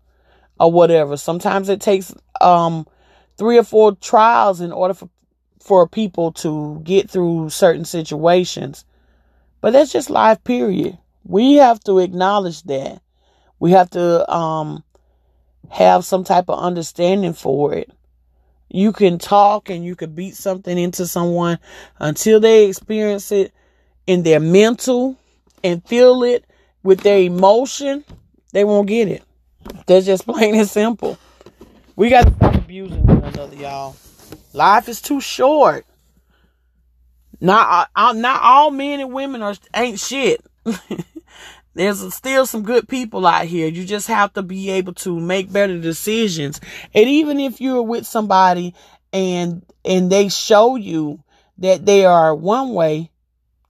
or 0.62 0.70
whatever. 0.70 1.16
Sometimes 1.16 1.68
it 1.68 1.80
takes 1.80 2.14
um 2.40 2.86
three 3.36 3.58
or 3.58 3.64
four 3.64 3.96
trials 3.96 4.60
in 4.60 4.70
order 4.70 4.94
for 4.94 5.08
for 5.60 5.88
people 5.88 6.32
to 6.32 6.80
get 6.84 7.10
through 7.10 7.50
certain 7.50 7.84
situations. 7.84 8.84
But 9.60 9.72
that's 9.72 9.92
just 9.92 10.08
life 10.08 10.42
period. 10.44 10.98
We 11.24 11.54
have 11.54 11.80
to 11.84 11.98
acknowledge 11.98 12.62
that. 12.64 13.02
We 13.58 13.72
have 13.72 13.90
to 13.90 14.32
um 14.32 14.84
have 15.68 16.04
some 16.04 16.22
type 16.22 16.48
of 16.48 16.60
understanding 16.60 17.32
for 17.32 17.74
it. 17.74 17.90
You 18.68 18.92
can 18.92 19.18
talk 19.18 19.68
and 19.68 19.84
you 19.84 19.96
can 19.96 20.14
beat 20.14 20.36
something 20.36 20.78
into 20.78 21.06
someone 21.08 21.58
until 21.98 22.38
they 22.38 22.66
experience 22.66 23.32
it 23.32 23.52
in 24.06 24.22
their 24.22 24.40
mental 24.40 25.18
and 25.64 25.84
feel 25.86 26.22
it 26.22 26.44
with 26.84 27.00
their 27.00 27.18
emotion, 27.18 28.04
they 28.52 28.64
won't 28.64 28.88
get 28.88 29.08
it. 29.08 29.22
That's 29.86 30.06
just 30.06 30.26
plain 30.26 30.54
and 30.54 30.68
simple. 30.68 31.18
We 31.96 32.10
got 32.10 32.26
to 32.26 32.34
stop 32.34 32.54
abusing 32.54 33.04
one 33.06 33.24
another, 33.24 33.56
y'all. 33.56 33.96
Life 34.52 34.88
is 34.88 35.00
too 35.00 35.20
short. 35.20 35.86
Not, 37.40 37.88
uh, 37.96 38.12
not 38.12 38.40
all 38.42 38.70
men 38.70 39.00
and 39.00 39.12
women 39.12 39.42
are 39.42 39.54
ain't 39.74 39.98
shit. 39.98 40.44
There's 41.74 42.14
still 42.14 42.46
some 42.46 42.62
good 42.62 42.88
people 42.88 43.26
out 43.26 43.46
here. 43.46 43.66
You 43.66 43.84
just 43.84 44.08
have 44.08 44.32
to 44.34 44.42
be 44.42 44.70
able 44.70 44.92
to 44.94 45.18
make 45.18 45.50
better 45.50 45.78
decisions. 45.78 46.60
And 46.94 47.08
even 47.08 47.40
if 47.40 47.60
you're 47.60 47.82
with 47.82 48.06
somebody 48.06 48.74
and 49.12 49.64
and 49.84 50.12
they 50.12 50.28
show 50.28 50.76
you 50.76 51.22
that 51.58 51.84
they 51.86 52.04
are 52.04 52.34
one 52.34 52.74
way, 52.74 53.10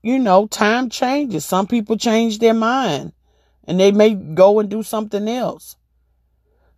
you 0.01 0.19
know, 0.19 0.47
time 0.47 0.89
changes. 0.89 1.45
Some 1.45 1.65
people 1.65 1.97
change 1.97 2.39
their 2.39 2.53
mind 2.53 3.13
and 3.65 3.79
they 3.79 3.91
may 3.91 4.13
go 4.13 4.59
and 4.59 4.69
do 4.69 4.83
something 4.83 5.27
else. 5.27 5.77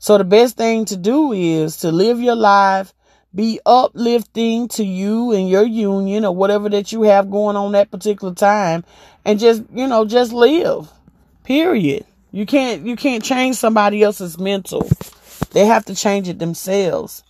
So 0.06 0.20
the 0.20 0.24
best 0.24 0.56
thing 0.56 0.86
to 0.86 0.98
do 0.98 1.32
is 1.34 1.78
to 1.78 1.92
live 1.92 2.22
your 2.22 2.36
life, 2.36 2.94
be 3.34 3.60
uplifting 3.66 4.68
to 4.68 4.84
you 4.84 5.32
and 5.32 5.50
your 5.50 5.66
union 5.66 6.26
or 6.26 6.36
whatever 6.36 6.70
that 6.70 6.92
you 6.92 7.02
have 7.02 7.32
going 7.32 7.56
on 7.56 7.72
that 7.72 7.90
particular 7.90 8.36
time 8.36 8.84
and 9.26 9.40
just, 9.40 9.64
you 9.74 9.88
know, 9.88 10.06
just 10.06 10.32
live. 10.32 10.92
Period. 11.44 12.06
You 12.32 12.46
can't 12.46 12.86
you 12.86 12.96
can't 12.96 13.24
change 13.24 13.56
somebody 13.56 14.04
else's 14.04 14.38
mental. 14.38 14.88
They 15.54 15.66
have 15.66 15.86
to 15.86 15.96
change 15.96 16.30
it 16.30 16.38
themselves. 16.38 17.24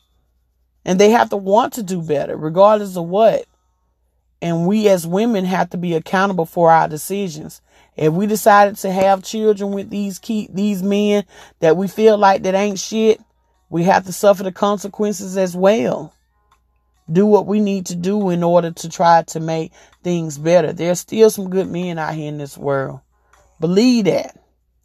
And 0.83 0.99
they 0.99 1.11
have 1.11 1.29
to 1.29 1.37
want 1.37 1.71
to 1.75 1.81
do 1.81 2.01
better 2.01 2.35
regardless 2.35 2.97
of 2.97 3.05
what. 3.05 3.45
And 4.41 4.67
we 4.67 4.89
as 4.89 5.07
women 5.07 5.45
have 5.45 5.69
to 5.69 5.77
be 5.77 5.93
accountable 5.93 6.45
for 6.45 6.71
our 6.71 6.89
decisions. 6.89 7.61
If 7.95 8.13
we 8.13 8.27
decided 8.27 8.75
to 8.77 8.91
have 8.91 9.23
children 9.23 9.71
with 9.71 9.89
these 9.89 10.19
key, 10.19 10.49
these 10.51 10.83
men 10.83 11.25
that 11.59 11.77
we 11.77 11.87
feel 11.87 12.17
like 12.17 12.43
that 12.43 12.55
ain't 12.55 12.79
shit, 12.79 13.21
we 13.69 13.83
have 13.83 14.05
to 14.05 14.13
suffer 14.13 14.43
the 14.43 14.51
consequences 14.51 15.37
as 15.37 15.55
well. 15.55 16.13
Do 17.11 17.25
what 17.25 17.45
we 17.45 17.59
need 17.59 17.85
to 17.87 17.95
do 17.95 18.29
in 18.29 18.43
order 18.43 18.71
to 18.71 18.89
try 18.89 19.23
to 19.23 19.39
make 19.39 19.71
things 20.03 20.37
better. 20.37 20.73
There's 20.73 20.99
still 20.99 21.29
some 21.29 21.49
good 21.49 21.69
men 21.69 21.99
out 21.99 22.15
here 22.15 22.27
in 22.27 22.37
this 22.37 22.57
world. 22.57 22.99
Believe 23.59 24.05
that. 24.05 24.37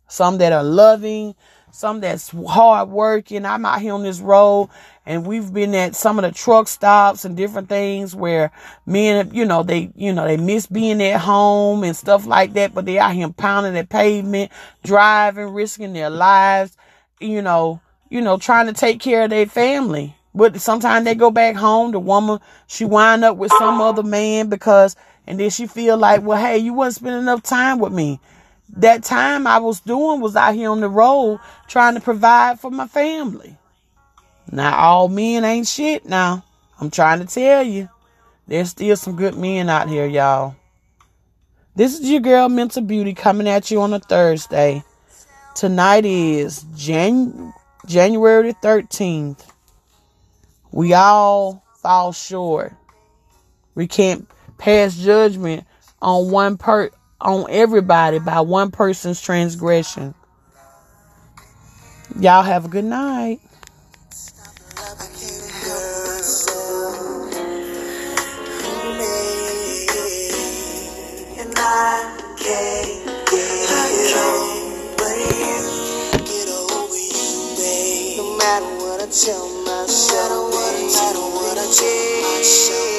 Some 0.08 0.38
that 0.38 0.52
are 0.52 0.64
loving, 0.64 1.34
some 1.72 2.00
that's 2.00 2.30
hard 2.48 2.88
working. 2.88 3.44
I'm 3.44 3.64
out 3.64 3.80
here 3.80 3.94
on 3.94 4.02
this 4.02 4.20
road 4.20 4.70
and 5.06 5.26
we've 5.26 5.52
been 5.52 5.74
at 5.74 5.94
some 5.96 6.18
of 6.18 6.22
the 6.24 6.32
truck 6.32 6.68
stops 6.68 7.24
and 7.24 7.36
different 7.36 7.68
things 7.68 8.14
where 8.14 8.52
men, 8.86 9.30
you 9.32 9.44
know, 9.44 9.62
they, 9.62 9.90
you 9.94 10.12
know, 10.12 10.26
they 10.26 10.36
miss 10.36 10.66
being 10.66 11.02
at 11.02 11.20
home 11.20 11.84
and 11.84 11.96
stuff 11.96 12.26
like 12.26 12.52
that, 12.54 12.74
but 12.74 12.84
they 12.84 12.98
out 12.98 13.14
here 13.14 13.28
pounding 13.30 13.74
the 13.74 13.84
pavement, 13.84 14.52
driving, 14.84 15.48
risking 15.48 15.92
their 15.92 16.10
lives, 16.10 16.76
you 17.18 17.42
know, 17.42 17.80
you 18.08 18.20
know, 18.20 18.38
trying 18.38 18.66
to 18.66 18.72
take 18.72 19.00
care 19.00 19.22
of 19.24 19.30
their 19.30 19.46
family. 19.46 20.14
But 20.34 20.60
sometimes 20.60 21.04
they 21.04 21.14
go 21.14 21.30
back 21.30 21.56
home. 21.56 21.90
The 21.92 21.98
woman, 21.98 22.38
she 22.66 22.84
wind 22.84 23.24
up 23.24 23.36
with 23.36 23.52
some 23.58 23.80
other 23.80 24.02
man 24.02 24.48
because, 24.48 24.94
and 25.26 25.40
then 25.40 25.50
she 25.50 25.66
feel 25.66 25.96
like, 25.96 26.22
well, 26.22 26.40
hey, 26.40 26.58
you 26.58 26.72
wasn't 26.72 27.02
spending 27.02 27.22
enough 27.22 27.42
time 27.42 27.78
with 27.78 27.92
me. 27.92 28.20
That 28.76 29.04
time 29.04 29.46
I 29.46 29.58
was 29.58 29.80
doing 29.80 30.20
was 30.20 30.36
out 30.36 30.54
here 30.54 30.70
on 30.70 30.80
the 30.80 30.88
road 30.88 31.40
trying 31.68 31.94
to 31.94 32.00
provide 32.00 32.60
for 32.60 32.70
my 32.70 32.86
family. 32.86 33.56
Now 34.50 34.76
all 34.76 35.08
men 35.08 35.44
ain't 35.44 35.68
shit 35.68 36.06
now. 36.06 36.44
I'm 36.80 36.90
trying 36.90 37.20
to 37.20 37.26
tell 37.26 37.62
you. 37.62 37.88
There's 38.46 38.70
still 38.70 38.96
some 38.96 39.16
good 39.16 39.36
men 39.36 39.68
out 39.68 39.88
here, 39.88 40.06
y'all. 40.06 40.56
This 41.76 41.98
is 41.98 42.10
your 42.10 42.20
girl 42.20 42.48
Mental 42.48 42.82
Beauty 42.82 43.14
coming 43.14 43.48
at 43.48 43.70
you 43.70 43.80
on 43.80 43.92
a 43.92 44.00
Thursday. 44.00 44.82
Tonight 45.54 46.04
is 46.04 46.64
Jan- 46.74 47.52
January 47.86 48.54
13th. 48.54 49.46
We 50.72 50.94
all 50.94 51.64
fall 51.76 52.12
short. 52.12 52.72
We 53.74 53.86
can't 53.86 54.28
pass 54.58 54.96
judgment 54.96 55.64
on 56.02 56.30
one 56.30 56.56
per 56.56 56.90
on 57.20 57.46
everybody 57.50 58.18
by 58.18 58.40
one 58.40 58.70
person's 58.70 59.20
transgression. 59.20 60.14
Y'all 62.18 62.42
have 62.42 62.64
a 62.64 62.68
good 62.68 62.84
night. 62.84 63.40
tell 79.10 79.64
myself, 79.64 80.54
I 80.54 81.12
don't 81.12 81.34
wanna. 81.34 81.66
I, 81.68 82.89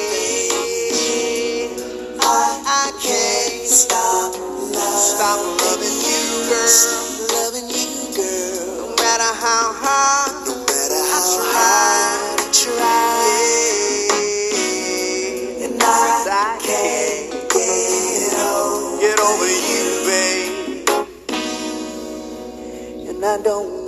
don't. 23.42 23.81